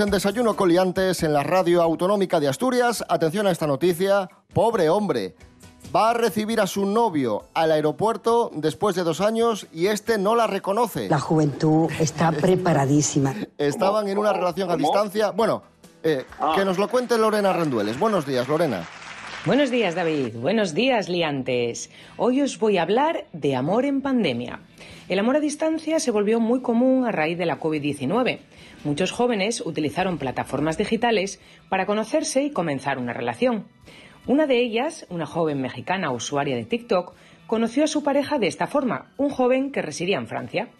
En 0.06 0.12
Desayuno 0.12 0.54
Coliantes 0.54 1.24
en 1.24 1.32
la 1.32 1.42
radio 1.42 1.82
autonómica 1.82 2.38
de 2.38 2.46
Asturias. 2.46 3.04
Atención 3.08 3.48
a 3.48 3.50
esta 3.50 3.66
noticia. 3.66 4.28
Pobre 4.54 4.88
hombre. 4.88 5.34
Va 5.94 6.10
a 6.10 6.14
recibir 6.14 6.60
a 6.60 6.68
su 6.68 6.86
novio 6.86 7.46
al 7.54 7.72
aeropuerto 7.72 8.52
después 8.54 8.94
de 8.94 9.02
dos 9.02 9.20
años 9.20 9.66
y 9.72 9.88
este 9.88 10.16
no 10.16 10.36
la 10.36 10.46
reconoce. 10.46 11.08
La 11.08 11.18
juventud 11.18 11.90
está 11.98 12.30
preparadísima. 12.40 13.34
Estaban 13.58 14.06
en 14.06 14.18
una 14.18 14.32
relación 14.32 14.70
a 14.70 14.76
distancia. 14.76 15.32
Bueno, 15.32 15.64
eh, 16.04 16.24
que 16.54 16.64
nos 16.64 16.78
lo 16.78 16.86
cuente 16.88 17.18
Lorena 17.18 17.52
Rendueles. 17.52 17.98
Buenos 17.98 18.26
días, 18.26 18.46
Lorena. 18.46 18.86
Buenos 19.46 19.70
días, 19.70 19.94
David. 19.94 20.34
Buenos 20.34 20.74
días, 20.74 21.08
liantes. 21.08 21.88
Hoy 22.16 22.42
os 22.42 22.58
voy 22.58 22.78
a 22.78 22.82
hablar 22.82 23.26
de 23.32 23.54
amor 23.54 23.84
en 23.84 24.02
pandemia. 24.02 24.58
El 25.08 25.20
amor 25.20 25.36
a 25.36 25.40
distancia 25.40 26.00
se 26.00 26.10
volvió 26.10 26.40
muy 26.40 26.62
común 26.62 27.06
a 27.06 27.12
raíz 27.12 27.38
de 27.38 27.46
la 27.46 27.60
COVID-19. 27.60 28.40
Muchos 28.82 29.12
jóvenes 29.12 29.60
utilizaron 29.64 30.18
plataformas 30.18 30.78
digitales 30.78 31.40
para 31.68 31.86
conocerse 31.86 32.42
y 32.42 32.50
comenzar 32.50 32.98
una 32.98 33.12
relación. 33.12 33.68
Una 34.26 34.48
de 34.48 34.58
ellas, 34.58 35.06
una 35.10 35.26
joven 35.26 35.62
mexicana 35.62 36.10
usuaria 36.10 36.56
de 36.56 36.64
TikTok, 36.64 37.14
conoció 37.46 37.84
a 37.84 37.86
su 37.86 38.02
pareja 38.02 38.40
de 38.40 38.48
esta 38.48 38.66
forma, 38.66 39.12
un 39.16 39.30
joven 39.30 39.70
que 39.70 39.80
residía 39.80 40.18
en 40.18 40.26
Francia. 40.26 40.70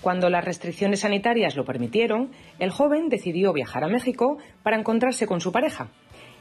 Cuando 0.00 0.30
las 0.30 0.44
restricciones 0.44 1.00
sanitarias 1.00 1.56
lo 1.56 1.64
permitieron, 1.64 2.30
el 2.60 2.70
joven 2.70 3.08
decidió 3.08 3.52
viajar 3.52 3.82
a 3.82 3.88
México 3.88 4.38
para 4.62 4.78
encontrarse 4.78 5.26
con 5.26 5.40
su 5.40 5.50
pareja. 5.50 5.88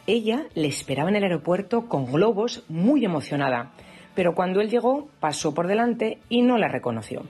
Ella 0.08 0.48
le 0.56 0.68
esperaba 0.68 1.10
en 1.10 1.16
el 1.16 1.24
aeropuerto 1.24 1.88
con 1.88 2.12
globos, 2.12 2.64
muy 2.68 3.06
emocionada, 3.06 3.72
pero 4.16 4.34
cuando 4.34 4.62
él 4.62 4.70
llegó 4.70 5.10
pasó 5.20 5.54
por 5.54 5.68
delante 5.68 6.20
y 6.28 6.42
no 6.42 6.58
la 6.58 6.68
reconoció. 6.68 7.24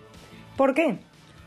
¿Por 0.57 0.73
qué? 0.73 0.99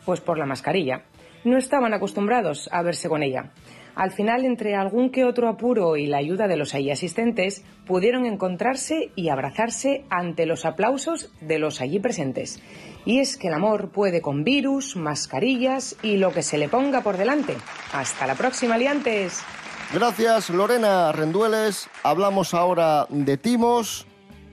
Pues 0.04 0.20
por 0.20 0.38
la 0.38 0.46
mascarilla. 0.46 1.04
No 1.44 1.58
estaban 1.58 1.94
acostumbrados 1.94 2.68
a 2.72 2.82
verse 2.82 3.08
con 3.08 3.22
ella. 3.22 3.52
Al 3.94 4.10
final, 4.10 4.44
entre 4.44 4.74
algún 4.74 5.10
que 5.10 5.24
otro 5.24 5.48
apuro 5.48 5.96
y 5.96 6.06
la 6.06 6.16
ayuda 6.16 6.48
de 6.48 6.56
los 6.56 6.74
allí 6.74 6.90
asistentes, 6.90 7.64
pudieron 7.86 8.26
encontrarse 8.26 9.10
y 9.14 9.28
abrazarse 9.28 10.04
ante 10.10 10.46
los 10.46 10.64
aplausos 10.64 11.32
de 11.40 11.58
los 11.58 11.80
allí 11.80 12.00
presentes. 12.00 12.60
Y 13.04 13.20
es 13.20 13.36
que 13.36 13.48
el 13.48 13.54
amor 13.54 13.90
puede 13.90 14.20
con 14.20 14.42
virus, 14.42 14.96
mascarillas 14.96 15.96
y 16.02 16.16
lo 16.16 16.32
que 16.32 16.42
se 16.42 16.58
le 16.58 16.68
ponga 16.68 17.02
por 17.02 17.16
delante. 17.16 17.54
Hasta 17.92 18.26
la 18.26 18.34
próxima, 18.34 18.78
liantes. 18.78 19.44
Gracias, 19.92 20.50
Lorena 20.50 21.12
Rendueles. 21.12 21.88
Hablamos 22.02 22.54
ahora 22.54 23.06
de 23.10 23.36
timos. 23.36 24.06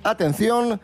Atención, 0.03 0.79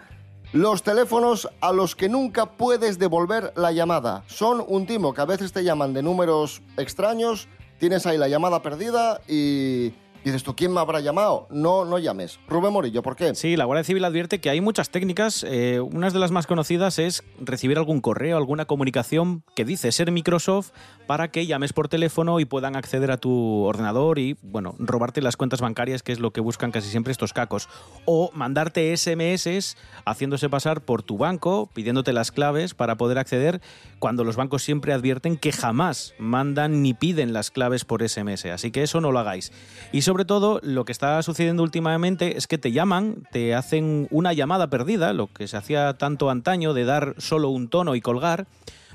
los 0.54 0.84
teléfonos 0.84 1.50
a 1.62 1.72
los 1.74 1.96
que 1.96 2.10
nunca 2.10 2.46
puedes 2.46 2.98
devolver 2.98 3.54
la 3.56 3.72
llamada. 3.72 4.24
Son 4.28 4.64
un 4.68 4.86
timo 4.86 5.14
que 5.14 5.22
a 5.22 5.26
veces 5.26 5.52
te 5.54 5.64
llaman 5.64 5.94
de 5.94 6.02
números 6.02 6.62
extraños, 6.78 7.48
tienes 7.80 8.06
ahí 8.06 8.18
la 8.18 8.28
llamada 8.28 8.62
perdida 8.62 9.22
y, 9.28 9.94
Dices 10.28 10.44
tú, 10.44 10.58
¿quién 10.58 10.74
me 10.74 10.82
habrá 10.82 11.00
llamado? 11.00 11.48
No, 11.50 11.86
no 11.86 12.00
llames. 12.00 12.38
Rubén 12.50 12.74
Morillo, 12.74 13.02
¿por 13.02 13.16
qué? 13.16 13.34
Sí, 13.34 13.56
la 13.56 13.64
Guardia 13.64 13.86
Civil 13.86 14.04
advierte 14.04 14.42
que 14.42 14.50
hay 14.50 14.60
muchas 14.60 14.90
técnicas. 14.90 15.46
eh, 15.48 15.80
una 15.80 16.10
de 16.10 16.20
las 16.20 16.32
más 16.32 16.48
conocidas 16.48 17.00
es 17.00 17.24
recibir 17.40 17.78
algún 17.78 18.02
correo, 18.02 18.36
alguna 18.36 18.66
comunicación 18.66 19.44
que 19.56 19.64
dice 19.64 19.90
ser 19.94 20.12
Microsoft 20.12 20.72
para 21.08 21.30
que 21.30 21.48
llames 21.48 21.74
por 21.74 21.88
teléfono 21.88 22.40
y 22.40 22.46
puedan 22.46 22.76
acceder 22.76 23.12
a 23.12 23.18
tu 23.18 23.64
ordenador 23.64 24.20
y, 24.20 24.38
bueno, 24.44 24.76
robarte 24.78 25.22
las 25.22 25.38
cuentas 25.38 25.62
bancarias, 25.62 26.04
que 26.04 26.12
es 26.12 26.20
lo 26.20 26.32
que 26.32 26.42
buscan 26.42 26.72
casi 26.72 26.90
siempre 26.90 27.12
estos 27.12 27.34
cacos. 27.34 27.70
O 28.06 28.30
mandarte 28.34 28.96
SMS 28.96 29.78
haciéndose 30.06 30.50
pasar 30.50 30.82
por 30.82 31.02
tu 31.02 31.18
banco, 31.18 31.70
pidiéndote 31.74 32.14
las 32.14 32.32
claves 32.32 32.74
para 32.74 32.98
poder 32.98 33.18
acceder, 33.18 33.62
cuando 34.00 34.24
los 34.24 34.36
bancos 34.36 34.64
siempre 34.64 34.94
advierten 34.94 35.38
que 35.38 35.52
jamás 35.52 36.14
mandan 36.20 36.84
ni 36.84 36.94
piden 36.94 37.34
las 37.34 37.52
claves 37.52 37.86
por 37.86 38.08
SMS. 38.08 38.46
Así 38.46 38.72
que 38.72 38.84
eso 38.84 39.00
no 39.00 39.12
lo 39.12 39.20
hagáis. 39.20 39.52
Y 39.94 40.02
sobre 40.02 40.26
todo, 40.26 40.60
lo 40.62 40.84
que 40.84 40.92
está 40.92 41.22
sucediendo 41.24 41.64
últimamente 41.64 42.38
es 42.38 42.48
que 42.48 42.58
te 42.58 42.74
llaman, 42.74 43.24
te 43.32 43.56
hacen 43.56 44.08
una 44.12 44.34
llamada 44.34 44.70
perdida, 44.70 45.14
lo 45.14 45.28
que 45.28 45.48
se 45.48 45.56
hacía 45.56 45.94
tanto 45.94 46.30
antaño 46.30 46.74
de 46.74 46.84
dar 46.84 47.16
solo 47.18 47.50
un 47.50 47.70
tono 47.70 47.96
y 47.96 48.02
colgar. 48.02 48.48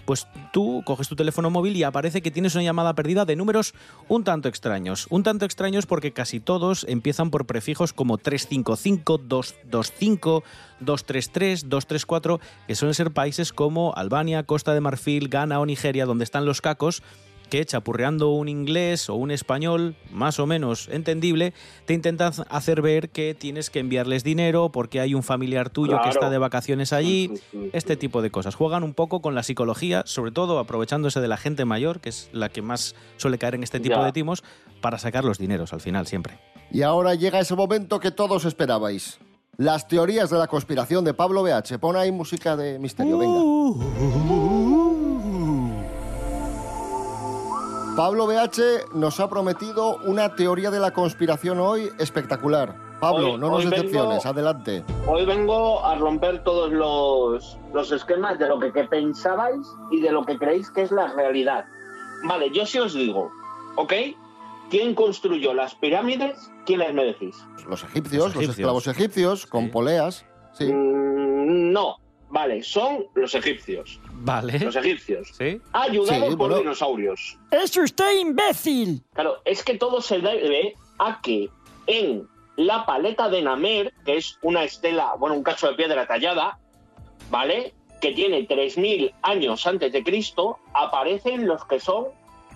Pues 0.05 0.27
tú 0.53 0.83
coges 0.85 1.09
tu 1.09 1.17
teléfono 1.17 1.51
móvil 1.51 1.77
y 1.77 1.85
aparece 1.85 2.23
que 2.23 2.31
tienes 2.31 2.55
una 2.55 2.65
llamada 2.65 2.95
perdida 2.95 3.25
de 3.25 3.37
números 3.37 3.75
un 4.09 4.25
tanto 4.25 4.49
extraños. 4.49 5.07
Un 5.11 5.23
tanto 5.23 5.45
extraños 5.45 5.87
porque 5.87 6.13
casi 6.13 6.41
todos 6.41 6.85
empiezan 6.89 7.31
por 7.31 7.47
prefijos 7.47 7.93
como 7.93 8.19
355, 8.19 9.19
225, 9.19 10.43
233, 10.81 11.69
234, 11.69 12.41
que 12.67 12.75
suelen 12.75 12.95
ser 12.95 13.13
países 13.13 13.53
como 13.53 13.95
Albania, 13.95 14.43
Costa 14.43 14.75
de 14.75 14.81
Marfil, 14.81 15.29
Ghana 15.29 15.61
o 15.61 15.67
Nigeria, 15.67 16.07
donde 16.07 16.25
están 16.25 16.45
los 16.45 16.61
cacos 16.61 17.03
que 17.53 17.67
chapurreando 17.67 18.31
un 18.31 18.49
inglés 18.49 19.11
o 19.11 19.15
un 19.15 19.31
español 19.31 19.95
más 20.11 20.39
o 20.39 20.47
menos 20.47 20.89
entendible, 20.91 21.53
te 21.85 21.93
intentan 21.93 22.33
hacer 22.49 22.81
ver 22.81 23.11
que 23.11 23.35
tienes 23.35 23.69
que 23.69 23.79
enviarles 23.79 24.25
dinero 24.25 24.71
porque 24.73 25.01
hay 25.01 25.13
un 25.15 25.23
familiar 25.23 25.69
tuyo 25.69 26.01
que 26.03 26.09
está 26.09 26.31
de 26.31 26.39
vacaciones 26.39 26.95
allí, 26.95 27.31
este 27.75 27.97
tipo 27.99 28.23
de 28.23 28.31
cosas. 28.31 28.55
Juegan 28.55 28.85
un 28.85 28.95
poco 28.95 29.21
con 29.21 29.35
la 29.35 29.43
psicología, 29.43 30.03
sobre 30.07 30.31
todo 30.31 30.59
aprovechándose 30.59 31.21
de 31.21 31.29
la 31.29 31.37
gente 31.37 31.67
mayor, 31.67 32.01
que 32.01 32.09
es 32.09 32.31
la 32.33 32.49
que 32.49 32.63
más 32.63 32.95
suele 33.19 33.37
caer 33.37 33.57
en 33.57 33.65
este 33.65 33.81
tipo 33.81 33.97
Ya. 33.97 34.05
de 34.07 34.13
timos, 34.13 34.43
para 34.81 34.97
sacar 34.97 35.23
los 35.23 35.37
dineros 35.37 35.75
al 35.75 35.83
final 35.83 36.07
siempre. 36.07 36.39
Y 36.71 36.81
ahora 36.81 37.15
llega 37.15 37.39
ese 37.39 37.55
momento 37.55 38.01
que 38.01 38.13
todos 38.13 38.47
esperabais. 38.47 39.19
Las 39.59 39.87
teorías 39.89 40.31
de 40.31 40.39
la 40.39 40.47
conspiración 40.47 41.05
de 41.05 41.13
Pablo 41.13 41.43
BH. 41.43 41.79
Pon 41.79 41.97
ahí 41.97 42.11
música 42.13 42.57
de 42.57 42.79
misterio, 42.79 43.19
venga. 43.19 44.62
Pablo 47.97 48.27
BH 48.27 48.95
nos 48.95 49.21
ha 49.21 49.29
prometido 49.29 49.97
una 50.05 50.35
teoría 50.35 50.71
de 50.71 50.81
la 50.81 50.93
conspiración 50.93 51.61
hoy 51.61 51.91
espectacular. 51.99 52.75
Pablo, 53.01 53.33
Hoy- 53.33 53.39
no 53.39 53.51
nos 53.51 53.65
vengo- 53.65 53.71
decepciones, 53.77 54.25
adelante. 54.27 54.85
Hoy 55.07 55.27
vengo 55.27 55.85
a 55.85 55.97
romper 55.97 56.43
todos 56.45 56.73
los, 56.73 57.59
los 57.75 57.93
esquemas 57.93 58.39
de 58.39 58.49
lo 58.49 58.59
que, 58.61 58.73
que 58.73 58.85
pensabais 58.85 59.67
y 59.91 60.01
de 60.01 60.11
lo 60.13 60.25
que 60.25 60.39
creéis 60.39 60.71
que 60.71 60.83
es 60.83 60.91
la 60.93 61.09
realidad. 61.13 61.65
Vale, 62.25 62.51
yo 62.51 62.65
sí 62.65 62.79
os 62.79 62.95
digo, 62.95 63.31
¿ok? 63.77 63.93
¿Quién 64.71 64.95
construyó 64.95 65.53
las 65.53 65.75
pirámides? 65.75 66.51
¿Quiénes 66.65 66.95
me 66.95 67.05
decís? 67.05 67.37
Los 67.69 67.83
egipcios, 67.85 68.25
los, 68.27 68.33
egipcios. 68.37 68.59
esclavos 68.59 68.87
egipcios, 68.87 69.47
con 69.47 69.71
poleas. 69.71 70.25
Sí. 70.53 70.73
Mm, 70.73 71.73
no, 71.73 71.97
vale, 72.33 72.63
son 72.63 73.07
los 73.15 73.35
egipcios. 73.35 74.01
Vale. 74.13 74.59
Los 74.59 74.75
egipcios. 74.77 75.29
Sí. 75.37 75.61
Ayudados 75.73 76.31
Sí, 76.31 76.37
por 76.37 76.49
bueno. 76.49 76.59
dinosaurios. 76.59 77.39
¡Es 77.51 77.77
usted 77.77 78.19
imbécil! 78.21 79.03
Claro, 79.15 79.37
es 79.45 79.63
que 79.63 79.77
todo 79.79 80.01
se 80.01 80.19
debe 80.19 80.75
a 80.99 81.21
que 81.23 81.49
en 81.87 82.27
la 82.57 82.85
paleta 82.87 83.29
de 83.29 83.43
Namer, 83.43 83.93
que 84.05 84.17
es 84.17 84.39
una 84.43 84.65
estela, 84.65 85.15
bueno, 85.19 85.37
un 85.37 85.43
cacho 85.43 85.69
de 85.69 85.75
piedra 85.75 86.07
tallada, 86.07 86.59
¿vale? 87.31 87.75
Que 88.01 88.13
tiene 88.13 88.47
3.000 88.49 89.13
años 89.23 89.67
antes 89.67 89.93
de 89.93 90.03
Cristo, 90.03 90.59
aparecen 90.75 91.47
los 91.47 91.65
que 91.67 91.81
son 91.81 92.07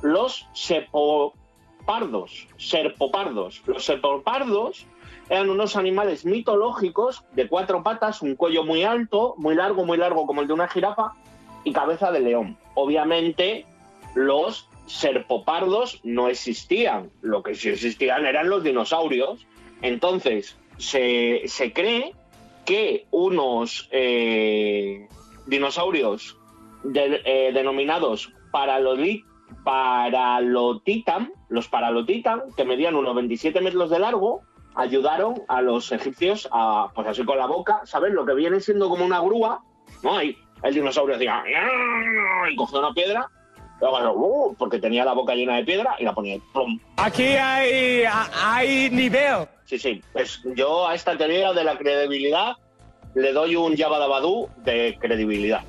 los 0.03 0.47
sepopardos, 0.55 2.47
serpopardos. 2.59 3.63
Los 3.67 3.85
serpopardos 3.85 4.87
eran 5.29 5.51
unos 5.51 5.77
animales 5.77 6.25
mitológicos 6.25 7.25
de 7.33 7.49
cuatro 7.49 7.83
patas, 7.83 8.23
un 8.23 8.37
cuello 8.37 8.65
muy 8.65 8.85
alto, 8.85 9.35
muy 9.39 9.55
largo, 9.55 9.85
muy 9.85 9.99
largo 9.99 10.27
como 10.27 10.43
el 10.43 10.47
de 10.49 10.53
una 10.55 10.69
jirafa 10.69 11.13
y 11.65 11.73
cabeza 11.73 12.13
de 12.13 12.21
león. 12.21 12.57
Obviamente, 12.75 13.67
los 14.15 14.69
serpopardos 14.87 16.01
no 16.05 16.29
existían. 16.29 17.11
Lo 17.23 17.43
que 17.43 17.55
sí 17.57 17.71
existían 17.71 18.25
eran 18.25 18.49
los 18.49 18.63
dinosaurios. 18.63 19.47
Entonces, 19.83 20.57
se, 20.79 21.43
se 21.47 21.73
cree 21.73 22.15
que 22.65 23.07
unos 23.11 23.89
eh, 23.91 25.09
dinosaurios 25.47 26.39
eh, 26.95 27.51
denominados 27.53 28.33
paraloli- 28.53 29.25
paralotitan, 29.65 31.33
los 31.49 31.69
paralotitan, 31.69 32.43
que 32.57 32.65
medían 32.65 32.95
unos 32.95 33.15
27 33.15 33.61
metros 33.61 33.91
de 33.91 33.99
largo, 33.99 34.43
ayudaron 34.77 35.43
a 35.49 35.63
los 35.63 35.91
egipcios 35.93 36.49
a, 36.53 36.89
pues 36.95 37.07
así 37.09 37.25
con 37.25 37.39
la 37.39 37.47
boca, 37.47 37.81
¿sabes? 37.85 38.13
Lo 38.13 38.25
que 38.27 38.35
viene 38.35 38.61
siendo 38.61 38.89
como 38.89 39.05
una 39.05 39.21
grúa, 39.21 39.63
¿no? 40.03 40.17
Ahí 40.17 40.37
el 40.63 40.75
dinosaurio 40.75 41.17
hacía 41.17 41.43
y 42.51 42.57
cogía 42.57 42.79
una 42.81 42.93
piedra, 42.93 43.29
luego, 43.81 44.49
uh, 44.49 44.55
porque 44.57 44.79
tenía 44.79 45.05
la 45.05 45.13
boca 45.13 45.35
llena 45.35 45.57
de 45.57 45.65
piedra 45.65 45.97
y 45.99 46.05
la 46.05 46.15
ponía 46.15 46.39
plum. 46.53 46.79
Aquí 46.97 47.25
hay, 47.25 48.05
hay 48.43 48.91
nivel. 48.91 49.47
Sí, 49.65 49.79
sí. 49.79 50.03
Pues 50.13 50.41
yo 50.55 50.87
a 50.89 50.95
esta 50.95 51.17
teoría 51.17 51.53
de 51.53 51.65
la 51.65 51.77
credibilidad 51.77 52.53
le 53.15 53.33
doy 53.33 53.57
un 53.57 53.75
Yabadabadú 53.75 54.49
de 54.59 54.97
credibilidad. 55.01 55.63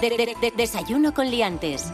De- 0.00 0.10
de- 0.10 0.34
de- 0.40 0.52
desayuno 0.56 1.12
con 1.12 1.30
liantes. 1.30 1.92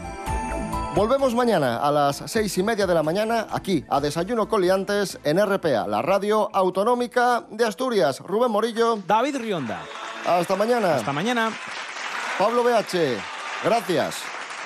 Volvemos 0.97 1.35
mañana 1.35 1.77
a 1.77 1.91
las 1.91 2.23
seis 2.25 2.57
y 2.57 2.63
media 2.63 2.87
de 2.87 2.95
la 2.95 3.03
mañana 3.03 3.45
aquí 3.51 3.85
a 3.87 4.01
Desayuno 4.01 4.49
Coliantes 4.49 5.19
en 5.23 5.37
RPA, 5.37 5.85
la 5.87 6.01
radio 6.01 6.49
autonómica 6.51 7.45
de 7.51 7.65
Asturias. 7.65 8.19
Rubén 8.19 8.49
Morillo. 8.49 8.97
David 9.05 9.37
Rionda. 9.37 9.83
Hasta 10.25 10.55
mañana. 10.55 10.95
Hasta 10.95 11.13
mañana. 11.13 11.51
Pablo 12.39 12.63
BH. 12.63 13.15
Gracias. 13.63 14.23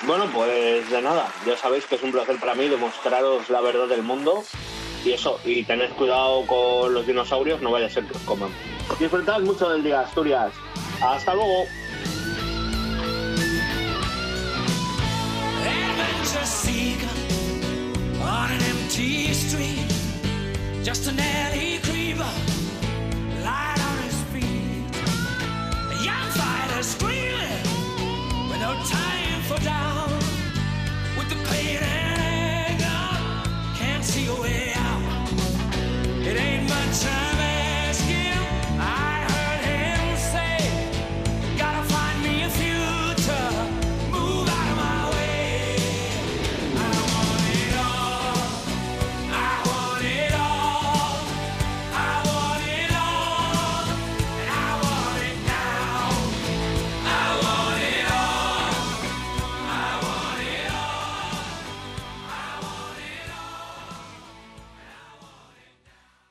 Bueno, 0.08 0.24
pues 0.34 0.90
de 0.90 1.02
nada. 1.02 1.28
Ya 1.46 1.58
sabéis 1.58 1.86
que 1.86 1.96
es 1.96 2.02
un 2.02 2.14
placer 2.14 2.40
para 2.40 2.56
mí 2.56 2.70
demostraros 2.70 3.50
la 3.50 3.60
verdad 3.60 3.90
del 3.90 4.02
mundo. 4.02 4.42
Y 5.04 5.12
eso, 5.12 5.38
y 5.44 5.66
tened 5.66 5.92
cuidado 5.98 6.48
con 6.48 6.94
los 6.94 7.06
dinosaurios, 7.06 7.62
no 7.62 7.72
vaya 7.72 7.88
a 7.88 7.90
ser 7.90 8.06
que 8.06 8.14
os 8.14 8.24
coman. 8.24 8.52
Disfrutad 8.98 9.42
mucho 9.42 9.70
del 9.70 9.84
día, 9.84 10.00
Asturias. 10.00 10.54
Hasta 11.04 11.34
luego. 11.34 11.66
Street. 19.52 19.92
Just 20.82 21.08
an 21.08 21.20
alley 21.20 21.80
creeper, 21.84 22.34
light 23.44 23.80
on 23.90 23.98
his 24.06 24.18
feet. 24.32 24.96
A 25.92 25.98
young 26.10 26.28
fighter 26.40 26.84
screaming 26.84 27.64
with 28.50 28.62
no 28.62 28.74
time 28.86 29.42
for 29.50 29.60
doubt. 29.62 30.11